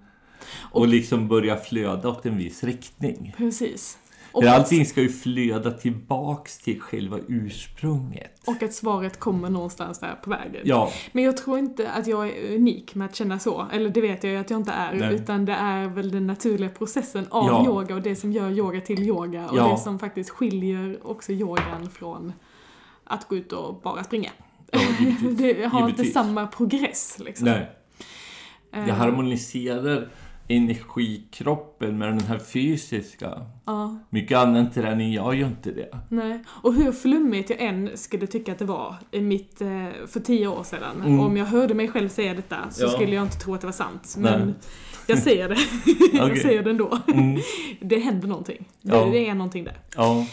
[0.58, 3.34] Och liksom börjar flöda åt en viss riktning.
[3.36, 3.98] Precis.
[4.32, 8.42] För allting ska ju flöda tillbaks till själva ursprunget.
[8.46, 10.62] och att svaret kommer någonstans där på vägen.
[10.64, 13.66] Ja, Men jag tror inte att jag är unik med att känna så.
[13.72, 14.94] Eller det vet jag ju att jag inte är.
[14.94, 15.14] Nej.
[15.14, 17.66] Utan det är väl den naturliga processen av Ja.
[17.66, 19.48] yoga och det som gör yoga till yoga.
[19.48, 19.68] Och Ja.
[19.72, 22.32] det som faktiskt skiljer också yogan från
[23.04, 24.30] att gå ut och bara springa.
[24.72, 24.80] ja.
[25.30, 27.44] Det har inte samma progress liksom.
[27.46, 27.70] Nej,
[28.72, 30.08] Eh, det harmoniserar
[30.50, 33.40] energikroppen med den här fysiska.
[33.64, 35.88] Ja, Mycket annan träning gör ju inte det.
[36.08, 36.44] nej.
[36.48, 39.68] Och hur flummigt jag än skulle tycka att det var i mitt, eh,
[40.06, 40.96] för tio år sedan.
[41.06, 41.20] Mm.
[41.20, 42.88] Om jag hörde mig själv säga detta så Ja.
[42.88, 44.14] skulle jag inte tro att det var sant.
[44.18, 44.32] Nej.
[44.38, 44.54] Men
[45.06, 45.56] jag säger det.
[46.16, 46.98] jag säger det ändå.
[47.12, 47.40] Mm.
[47.80, 48.68] Det händer någonting.
[48.82, 49.04] Det, Ja.
[49.04, 49.78] det är någonting där.
[49.96, 50.26] Ja.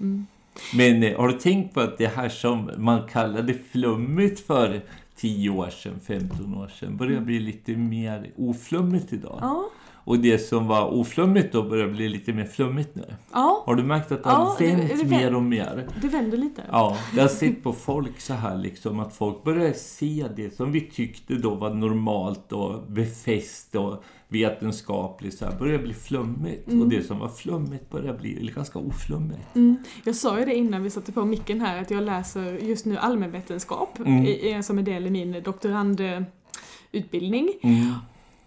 [0.00, 0.26] Mm.
[0.74, 4.80] Men eh, har du tänkt på att det här som man kallade flummigt för
[5.22, 9.38] 10 år sedan, 15 år sedan, börjar bli lite mer oflummigt idag?
[9.40, 9.64] Ja.
[10.04, 13.04] Och det som var oflummigt då börjar bli lite mer flummigt nu.
[13.32, 15.16] Ja, Har du märkt att det Ja, har det- vänt det vänder.
[15.18, 15.88] mer och mer?
[16.02, 16.62] det vänder lite.
[16.72, 20.72] Ja, jag har sett på folk så här liksom att folk börjar se det som
[20.72, 26.68] vi tyckte då var normalt och befäst och vetenskapligt så här börjar bli flummigt.
[26.68, 29.54] Och det som var flummigt börjar bli ganska oflummigt.
[29.56, 29.76] Mm.
[30.04, 32.96] Jag sa ju det innan vi satte på micken här att jag läser just nu
[32.96, 34.26] allmänvetenskap Mm.
[34.26, 37.48] i, som en del i min doktorandutbildning.
[37.62, 37.92] Mm.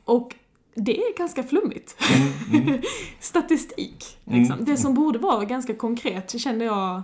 [0.06, 0.36] Och
[0.76, 1.96] det är ganska flummigt.
[2.52, 2.68] Mm.
[2.68, 2.82] Mm.
[3.20, 4.54] Statistik, liksom.
[4.54, 4.66] Mm.
[4.66, 7.02] Det som borde vara ganska konkret känner jag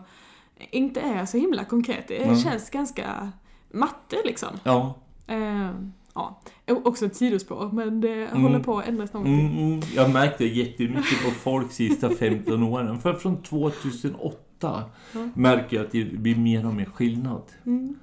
[0.72, 2.08] inte är så himla konkret.
[2.08, 2.38] Det Mm.
[2.38, 3.32] känns ganska
[3.72, 4.50] matte liksom.
[4.64, 4.96] Ja.
[5.28, 5.70] Eh,
[6.16, 6.40] ja.
[6.84, 8.44] Också ett sidospår, men det Mm.
[8.44, 9.40] håller på att ändras någonting.
[9.40, 9.82] Mm, mm.
[9.96, 13.00] Jag märkte jättemycket på folk sista 15 åren.
[13.00, 14.84] För från 2008
[15.14, 15.30] Ja.
[15.36, 17.42] märker jag att det blir mer och mer skillnad.
[17.66, 17.96] Mm.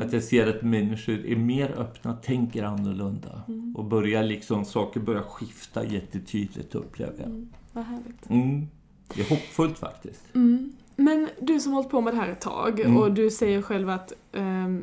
[0.00, 3.42] Att jag ser att människor är mer öppna, tänker annorlunda.
[3.48, 3.76] Mm.
[3.76, 7.26] Och börjar liksom, saker börjar skifta jättetydligt upplever jag.
[7.26, 7.48] Mm.
[7.72, 8.30] Vad härligt.
[8.30, 8.66] Mm.
[9.14, 10.34] Det är hoppfullt faktiskt.
[10.34, 10.72] Mm.
[10.96, 12.96] Men du som har hållit på med det här ett tag Mm.
[12.96, 14.82] och du säger själv att um,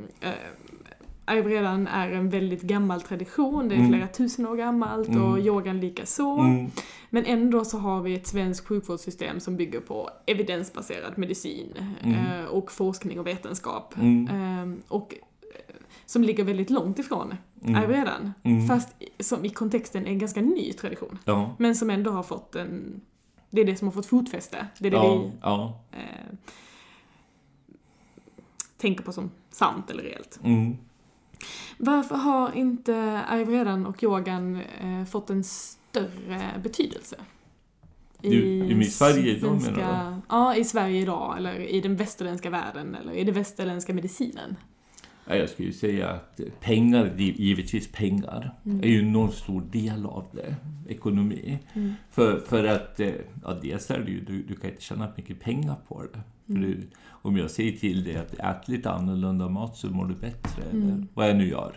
[1.25, 3.91] ayurvedan är en väldigt gammal tradition, det är Mm.
[3.91, 5.23] flera tusen år gammalt Mm.
[5.23, 6.39] och yogan lika så.
[6.39, 6.71] Mm.
[7.09, 11.73] Men ändå så har vi ett svenskt sjukvårdssystem som bygger på evidensbaserad medicin
[12.03, 12.15] Mm.
[12.39, 13.93] eh, och forskning och vetenskap.
[13.97, 14.27] Mm.
[14.27, 17.75] Ehm, och eh, som ligger väldigt långt ifrån Mm.
[17.81, 18.33] ayurvedan.
[18.43, 18.67] Mm.
[18.67, 21.17] Fast som i kontexten är en ganska ny tradition.
[21.25, 21.55] Ja.
[21.59, 23.01] Men som ändå har fått en...
[23.49, 24.67] Det är det som har fått fotfäste.
[24.79, 25.79] Det är det Ja, vi ja.
[25.91, 26.37] eh,
[28.77, 30.39] tänker på som sant eller reellt.
[30.43, 30.77] Mm.
[31.77, 37.15] Varför har inte ayurvedan och yogan eh, fått en större betydelse?
[38.21, 43.13] Du- i Sverige idag, menar Ja, i Sverige idag, eller i den västerländska världen, eller
[43.13, 44.55] i den västerländska medicinen.
[45.27, 48.79] Ja, Jag skulle säga att pengar, givetvis pengar, Mm.
[48.83, 50.55] är ju en enormt stor del av det.
[50.87, 51.59] Ekonomi.
[51.73, 51.93] Mm.
[52.11, 53.11] För, för att, eh,
[53.43, 56.19] ja dels är det ju, du, du kan inte tjäna mycket pengar på det.
[56.53, 56.61] Mm.
[56.61, 60.61] du, om jag säger till dig att ät lite annorlunda mat så mår du bättre.
[60.63, 61.07] Eller Mm.
[61.13, 61.73] vad jag nu gör.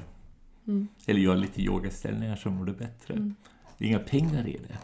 [0.67, 0.89] Mm.
[1.07, 3.15] Eller gör lite yogaställningar så mår du bättre.
[3.15, 3.35] Mm.
[3.79, 4.79] Det är inga pengar i det.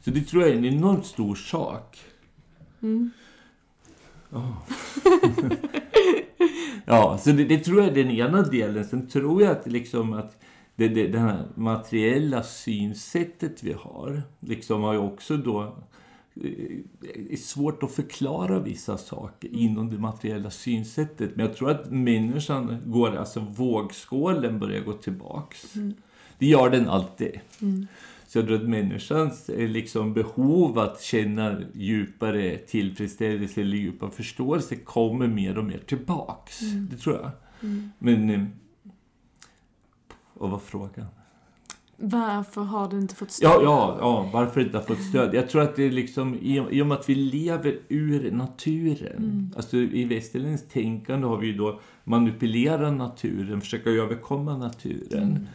[0.00, 1.98] Så det tror jag är en enormt stor sak.
[2.82, 3.10] Mm.
[6.86, 7.18] Ja.
[7.18, 8.84] så det, det tror jag är den ena delen.
[8.84, 10.36] Sen tror jag att, liksom att
[10.76, 15.62] det, det, det här materiella synsättet vi har liksom har ju också då
[16.34, 21.36] eh, är svårt att förklara vissa saker inom det materiella synsättet.
[21.36, 25.76] Men jag tror att människan går, alltså vågskålen börjar gå tillbaks.
[25.76, 25.94] Mm.
[26.38, 27.40] Det gör den alltid.
[27.60, 27.86] Mm.
[28.32, 34.76] Så jag tror att människans eh, liksom, behov att känna djupare tillfredsställelse eller djupare förståelse
[34.76, 36.62] kommer mer och mer tillbaks.
[36.62, 36.88] Mm.
[36.90, 37.30] Det tror jag.
[37.62, 37.90] Mm.
[37.98, 38.30] Men...
[38.30, 38.44] eh,
[40.34, 41.06] Och vad frågan?
[41.96, 43.50] Varför har det inte fått stöd?
[43.50, 45.34] Ja, ja, ja, varför inte har fått stöd?
[45.34, 49.16] Jag tror att det är liksom i, i och med att vi lever ur naturen.
[49.16, 49.50] Mm.
[49.56, 55.48] Alltså i västerländskt tänkande har vi ju då manipulera naturen, försöka överkomma naturen.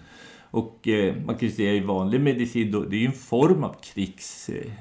[0.57, 0.67] Mm.
[0.67, 3.63] Och eh, man kan ju säga i vanlig medicin, då, det är ju en form
[3.63, 4.73] av krigsindustri.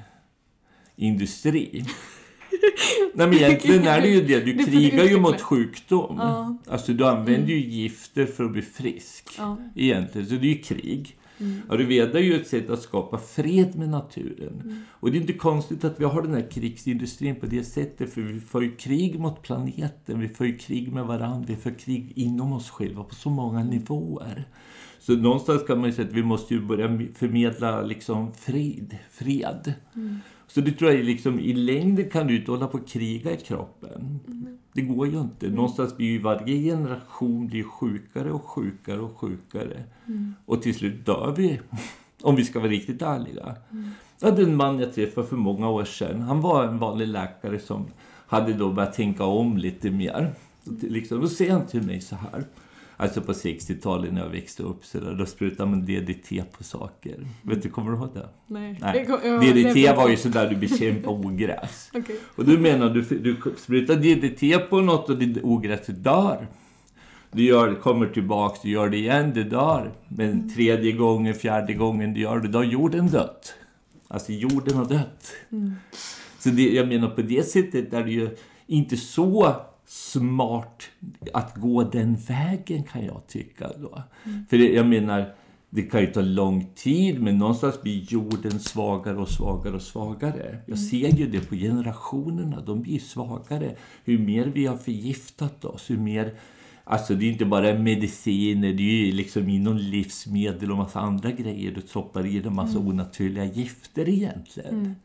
[0.95, 1.85] Industri.
[3.13, 6.15] Nej men egentligen är det ju det, du krigar ju mot sjukdom.
[6.19, 6.57] Ja.
[6.67, 7.49] Alltså du använder Mm.
[7.49, 9.29] ju gifter för att bli frisk.
[9.37, 9.57] Ja.
[9.75, 11.17] Egentligen, så det är ju krig.
[11.39, 11.61] Mm.
[11.69, 14.61] Ayurveda är ju ett sätt att skapa fred med naturen.
[14.63, 14.83] Mm.
[14.91, 18.21] Och det är inte konstigt att vi har den här krigsindustrin på det sättet, för
[18.21, 22.13] vi för ju krig mot planeten, vi för ju krig med varandra, vi för krig
[22.15, 24.45] inom oss själva på så många nivåer.
[25.07, 29.73] Så någonstans kan man ju säga att vi måste ju börja förmedla liksom frid, fred.
[29.95, 30.17] Mm.
[30.47, 33.37] Så det tror jag liksom, i längden kan du inte hålla på och kriga i
[33.37, 34.19] kroppen.
[34.27, 34.57] Mm.
[34.73, 35.49] Det går ju inte.
[35.49, 39.83] Någonstans blir ju varje generation blir sjukare och sjukare och sjukare.
[40.07, 40.35] Mm.
[40.45, 41.59] Och till slut dör vi.
[42.21, 43.55] Om vi ska vara riktigt ärliga.
[43.71, 43.89] Mm.
[44.19, 46.21] Jag hade en man jag träffade för många år sedan.
[46.21, 47.85] Han var en vanlig läkare som
[48.27, 50.33] hade då börjat tänka om lite mer.
[50.63, 52.45] Så till- Liksom, då säger han till mig så här.
[52.99, 57.27] Alltså på 60-talet när jag växte upp så där, då sprutade man DDT på saker.
[57.41, 58.29] Vet du, kommer du ihåg det?
[58.47, 58.77] Nej.
[58.81, 59.07] Nej.
[59.21, 61.89] Det DDT var ju sådär du bekämpar ogräs.
[61.93, 62.19] Okej.
[62.35, 66.47] Och du menar du, du sprutar DDT på något och det ogräset dör.
[67.31, 69.91] Du gör, kommer tillbaks, du gör det igen, det dör.
[70.07, 73.53] Men tredje gången, fjärde gången du gör det, då har jorden dött.
[74.07, 75.33] Alltså jorden har dött.
[75.51, 75.73] Mm.
[76.39, 78.29] Så det, jag menar på det sättet är det ju
[78.67, 79.55] inte så
[79.87, 80.83] smart
[81.33, 84.03] att gå den vägen kan jag tycka då.
[84.49, 85.33] För det, jag menar,
[85.69, 90.57] det kan ju ta lång tid men någonstans blir jorden svagare och svagare och svagare.
[90.65, 93.75] Jag ser ju det på generationerna, de blir svagare.
[94.05, 96.33] Hur mer vi har förgiftat oss, hur mer
[96.89, 101.31] Alltså det är inte bara mediciner, det är ju liksom inom livsmedel och massa andra
[101.31, 101.71] grejer.
[101.71, 102.87] Du stoppar i dig massa Mm.
[102.87, 104.95] onaturliga gifter egentligen.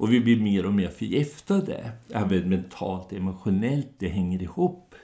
[0.00, 1.92] Och vi blir mer och mer förgiftade.
[2.10, 4.94] Även mentalt, emotionellt, det hänger ihop.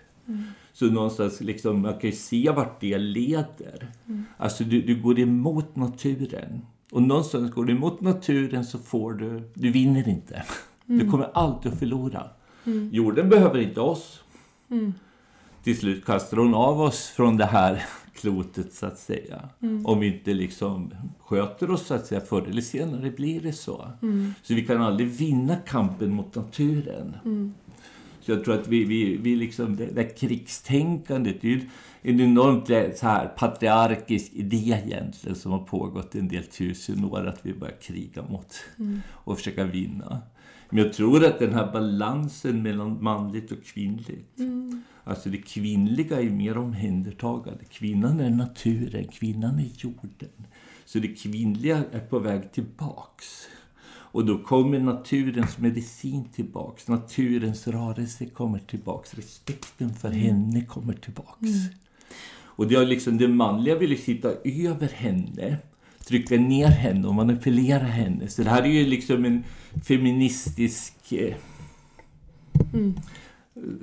[0.72, 3.88] Så någonstans liksom, man kan ju se vart det leder.
[4.36, 6.62] Alltså du, du går emot naturen.
[6.92, 10.42] Och någonstans går du emot naturen så får du, du vinner inte.
[10.86, 12.28] Du kommer alltid att förlora.
[12.92, 14.22] Jorden behöver inte oss.
[15.62, 17.84] Till slut kastar hon av oss från det här
[18.16, 19.48] klotet så att säga.
[19.84, 22.20] Om vi inte liksom sköter oss så att säga.
[22.20, 23.90] Förr eller senare blir det så.
[24.42, 27.16] Så vi kan aldrig vinna kampen mot naturen.
[28.26, 31.68] Så jag tror att vi, vi, vi liksom, det där krigstänkandet det är ju
[32.02, 37.26] en enormt eh, så här, patriarkisk idé egentligen som har pågått en del tusen år
[37.26, 38.54] att vi börjar kriga mot
[39.10, 40.22] och försöka vinna.
[40.70, 44.40] Men jag tror att den här balansen mellan manligt och kvinnligt
[45.08, 47.64] Alltså det kvinnliga är mer omhändertagande.
[47.70, 50.46] Kvinnan är naturen, kvinnan är jorden.
[50.84, 53.48] Så det kvinnliga är på väg tillbaks.
[53.88, 56.88] Och då kommer naturens medicin tillbaks.
[56.88, 59.14] Naturens rörelse kommer tillbaks.
[59.14, 61.48] Respekten för henne kommer tillbaks.
[62.38, 65.56] Och det, är liksom, det manliga vill ju sitta över henne.
[66.06, 68.28] Trycka ner henne och manipulera henne.
[68.28, 69.44] Så det här är ju liksom en
[69.84, 71.34] feministisk eh,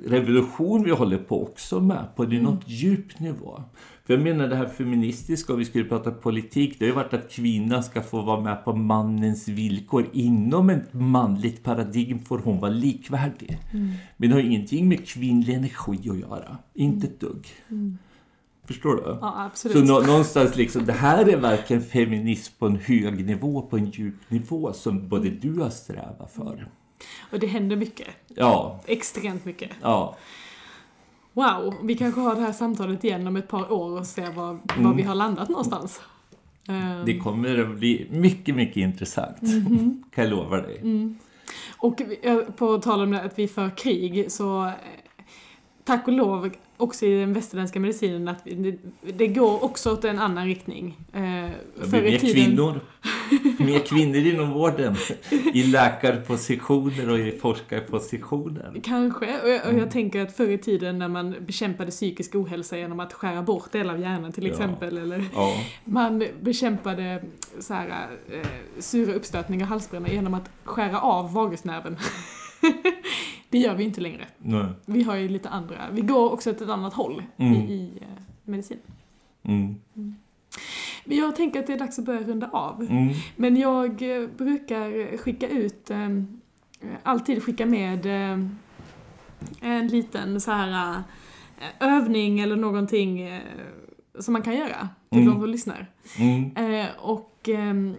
[0.06, 3.62] revolution vi håller på också med på det är något djup nivå.
[4.06, 7.14] För jag menar det här feministiska, om vi skulle prata politik, det har ju varit
[7.14, 10.06] att kvinnan ska få vara med på mannens villkor.
[10.12, 13.58] Inom ett manligt paradigm får hon vara likvärdig.
[14.16, 16.58] Men det har ingenting med kvinnlig energi att göra.
[16.74, 17.46] Inte ett dugg.
[18.66, 19.02] Förstår du?
[19.02, 19.26] Ja, Så
[19.68, 19.88] absolut.
[19.88, 24.14] nå- någonstans liksom, det här är verkligen feminism på en hög nivå, på en djup
[24.30, 26.68] nivå som både du har strävat för.
[27.32, 28.08] Och det händer mycket.
[28.28, 29.70] Ja, Extremt mycket.
[29.82, 30.16] ja.
[31.32, 34.46] Wow, vi kanske har det här samtalet igen om ett par år och ser var,
[34.46, 34.96] var Mm.
[34.96, 36.00] vi har landat någonstans.
[36.68, 39.38] Ehm, Det kommer att bli mycket, mycket intressant.
[40.14, 40.80] Kan jag lova dig.
[41.78, 44.72] Och vi- eh, på tal om det att vi för krig så eh,
[45.84, 46.50] tack och lov
[46.84, 48.76] också i den västerländska medicinen att det,
[49.16, 50.96] det går också åt en annan riktning.
[51.12, 51.52] Eh, Det
[51.90, 52.80] mer tiden- kvinnor.
[53.58, 54.96] Mer kvinnor inom vården.
[55.54, 58.74] I läkarpositioner och i forskarpositioner.
[58.84, 59.78] Kanske, och jag, och Mm.
[59.78, 63.72] jag tänker att förr i tiden när man bekämpade psykisk ohälsa genom att skära bort
[63.72, 64.50] delar av hjärnan till Ja.
[64.50, 65.54] exempel, eller Ja,
[65.84, 67.24] man bekämpade
[67.60, 67.88] så här,
[68.32, 68.46] eh,
[68.78, 71.96] sura uppstötningar och halsbränna genom att skära av vagusnerven.
[73.54, 74.26] det gör vi inte längre.
[74.38, 74.66] nej.
[74.86, 77.54] Vi har ju lite andra, vi går också åt ett annat håll Mm.
[77.54, 78.78] i, i eh, medicin.
[79.42, 79.74] Mm.
[81.04, 82.82] Men jag tänker att det är dags att börja runda av.
[82.90, 83.14] Mm.
[83.36, 86.08] Men jag eh, brukar skicka ut, eh,
[87.02, 88.06] alltid skicka med
[89.60, 91.02] en liten så här
[91.80, 93.40] övning eller någonting
[94.18, 95.34] som man kan göra till Mm.
[95.34, 95.90] de som lyssnar.
[96.18, 96.86] Mm.
[96.98, 97.94] Och ehm, eh,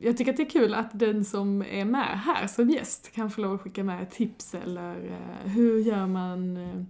[0.00, 3.30] jag tycker att det är kul att den som är med här som gäst kan
[3.30, 6.82] få lov att skicka med tips eller eh, hur gör man eh,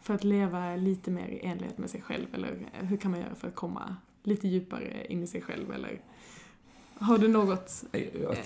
[0.00, 3.20] för att leva lite mer i enlighet med sig själv eller eh, hur kan man
[3.20, 6.00] göra för att komma lite djupare in i sig själv eller
[6.98, 7.84] har du något,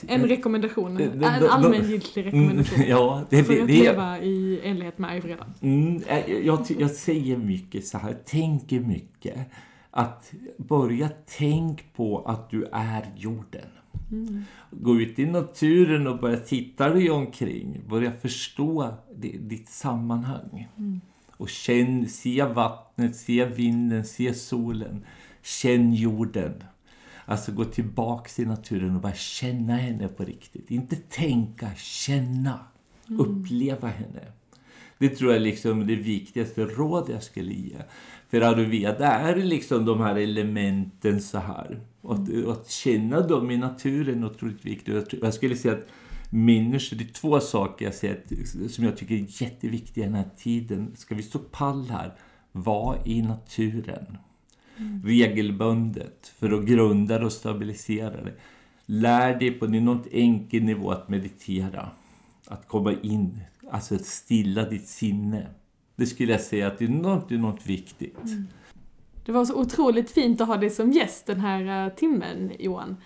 [0.09, 4.99] en rekommendation, en allmängiltig rekommendation Mm, ja, det, för det, att det, leva i enlighet
[4.99, 5.47] med ayurveda?
[5.61, 6.03] Mm,
[6.45, 9.37] jag, jag säger mycket så här, tänker mycket.
[9.91, 13.69] Att börja tänk på att du är jorden.
[14.71, 17.81] Gå ut i naturen och börja titta dig omkring.
[17.89, 20.69] Börja förstå di- ditt sammanhang.
[21.37, 25.05] Och känn, se vattnet, se vinden, se solen.
[25.43, 26.65] Känn jorden.
[27.25, 30.71] Alltså gå tillbaks i naturen och bara känna henne på riktigt.
[30.71, 32.59] Inte tänka, känna.
[33.19, 34.21] Uppleva henne.
[34.99, 37.77] Det tror jag är liksom det viktigaste råd jag skulle ge.
[38.31, 41.81] För Ayurveda är liksom de här elementen så här.
[42.01, 45.15] Och att, och att känna dem i naturen är otroligt viktigt.
[45.23, 45.87] Jag skulle säga att
[46.31, 48.21] människor, det är två saker jag ser
[48.69, 50.93] som jag tycker är jätteviktiga i den här tiden.
[50.97, 52.13] Ska vi stå pall här,
[52.53, 54.19] var i naturen.
[55.05, 58.35] Regelbundet för att grunda det och stabilisera det.
[58.87, 61.91] Lär dig på något enkel nivå att meditera.
[62.47, 65.47] Att komma in, alltså att stilla ditt sinne.
[66.01, 68.19] Det skulle jag säga att det är något, enormt viktigt.
[69.27, 72.97] Det var så otroligt fint att ha dig som gäst den här eh, timmen, Johan.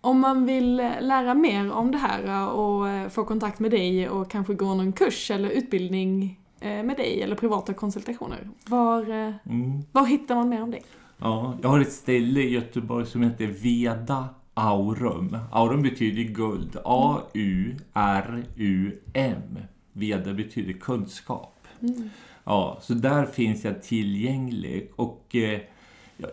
[0.00, 4.08] Om man vill eh, lära mer om det här eh, och få kontakt med dig
[4.08, 9.02] och kanske gå någon kurs eller utbildning med dig eller privata konsultationer, var,
[9.44, 9.82] Mm.
[9.92, 10.82] var hittar man mer om dig?
[11.18, 15.36] Ja, jag har ett ställe i Göteborg som heter Veda Aurum.
[15.52, 16.76] Aurum betyder guld.
[18.24, 19.58] A-U-R-U-M.
[19.92, 21.59] Veda betyder kunskap.
[21.82, 22.10] Mm.
[22.44, 24.90] Ja, så där finns jag tillgänglig.
[24.96, 25.60] Och eh,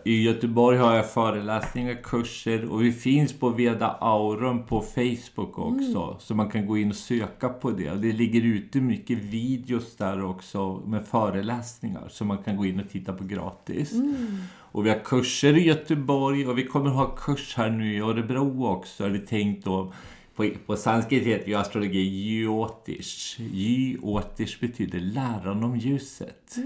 [0.04, 6.02] i Göteborg har jag föreläsningar, kurser och vi finns på Veda Aurum på Facebook också.
[6.02, 6.18] Mm.
[6.18, 7.90] Så man kan gå in och söka på det.
[7.90, 12.80] Och det ligger ute mycket videos där också med föreläsningar som man kan gå in
[12.80, 13.92] och titta på gratis.
[13.92, 14.42] Mm.
[14.56, 18.66] Och vi har kurser i Göteborg och vi kommer ha kurs här nu i Örebro
[18.66, 19.04] också.
[19.04, 19.92] Är det tänkt då.
[20.38, 23.40] På, på sanskrit heter ju astrologi Jyotish.
[23.40, 26.56] Jyotish betyder läran om ljuset.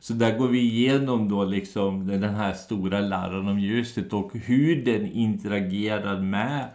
[0.00, 4.84] Så där går vi igenom då liksom den här stora läran om ljuset och hur
[4.84, 6.68] den interagerar med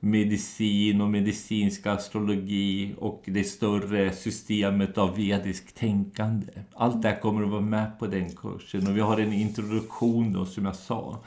[0.00, 6.52] medicin och medicinsk astrologi och det större systemet av vedisk tänkande.
[6.74, 10.32] Allt det här kommer att vara med på den kursen och vi har en introduktion
[10.32, 11.18] då som jag sa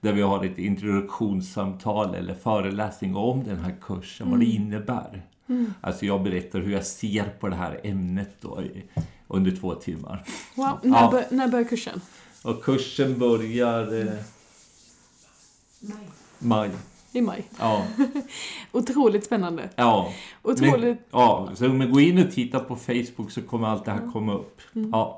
[0.00, 5.22] där vi har ett introduktionssamtal eller föreläsning om den här kursen, vad det innebär.
[5.80, 8.62] Alltså jag berättar hur jag ser på det här ämnet då
[9.28, 10.24] under två timmar.
[10.56, 10.78] Wow.
[10.82, 11.10] När, Ja.
[11.10, 12.00] bör, när börjar kursen?
[12.42, 14.12] Och kursen börjar eh,
[16.38, 16.70] maj.
[17.12, 17.44] I maj.
[17.58, 17.84] Ja,
[18.72, 19.68] Otroligt spännande.
[19.76, 20.12] ja.
[20.42, 20.82] Otroligt...
[20.82, 23.90] Men, ja, så om man går in och tittar på Facebook så kommer allt det
[23.90, 24.60] här komma upp.
[24.92, 25.16] Ja,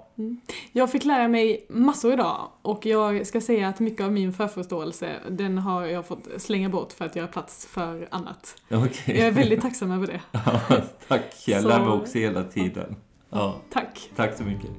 [0.72, 5.16] Jag fick lära mig massor idag och jag ska säga att mycket av min förförståelse
[5.30, 8.56] den har jag fått slänga bort för att göra plats för annat.
[8.70, 9.16] okej.
[9.18, 10.20] Jag är väldigt tacksam över det.
[10.32, 10.60] Ja,
[11.08, 12.96] tack, jag Så- lär mig också hela tiden.
[13.30, 14.10] Ja, Tack.
[14.16, 14.70] tack så mycket.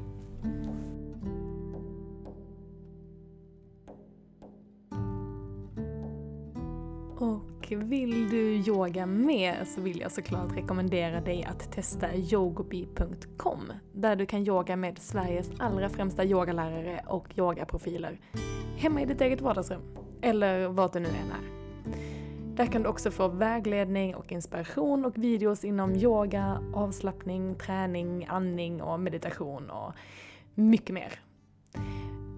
[7.23, 14.15] Och vill du yoga mer så vill jag såklart rekommendera dig att testa yogobi.com där
[14.15, 18.19] du kan yoga med Sveriges allra främsta yogalärare och yogaprofiler
[18.77, 19.81] hemma i ditt eget vardagsrum
[20.21, 21.63] eller vart du nu än är.
[22.55, 28.81] Där kan du också få vägledning och inspiration och videos inom yoga, avslappning, träning, andning
[28.81, 29.93] och meditation och
[30.55, 31.19] mycket mer.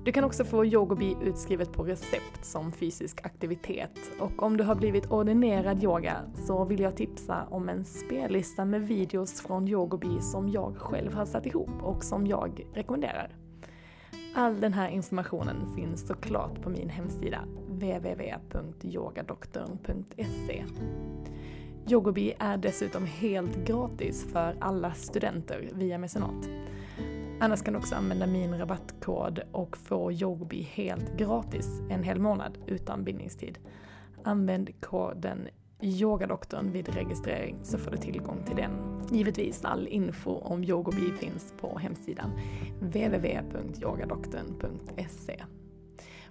[0.06, 4.12] Du kan också få yogobi utskrivet på recept som fysisk aktivitet.
[4.20, 8.88] Och om du har blivit ordinerad yoga så vill jag tipsa om en spellista med
[8.88, 13.36] videos från yogobi som jag själv har satt ihop och som jag rekommenderar.
[14.36, 20.66] All den här informationen finns såklart på min hemsida www.yogadoktorn.se.
[21.90, 26.50] Yogobi är dessutom helt gratis för alla studenter via mecenat.
[27.40, 32.58] Annars kan du också använda min rabattkod och få Yogobi helt gratis en hel månad
[32.68, 33.60] utan bindningstid.
[34.24, 35.48] Använd koden
[35.82, 38.72] yogadoktorn vid registrering så får du tillgång till den.
[39.12, 42.32] Givetvis all info om Yogobi finns på hemsidan
[42.80, 45.44] www.yogadoktorn.se.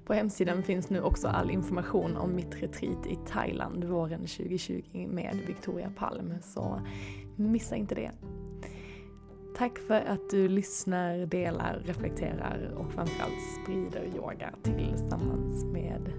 [0.05, 5.38] På hemsidan finns nu också all information om mitt retreat i Thailand våren 2020 med
[5.46, 6.80] Victoria Palm, så
[7.36, 8.11] missa inte det.
[9.57, 16.12] Tack för att du lyssnar, delar, reflekterar och framförallt sprider yoga tillsammans med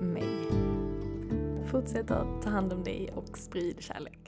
[0.00, 0.48] mig.
[1.70, 4.27] Fortsätt att ta hand om dig och sprid kärlek.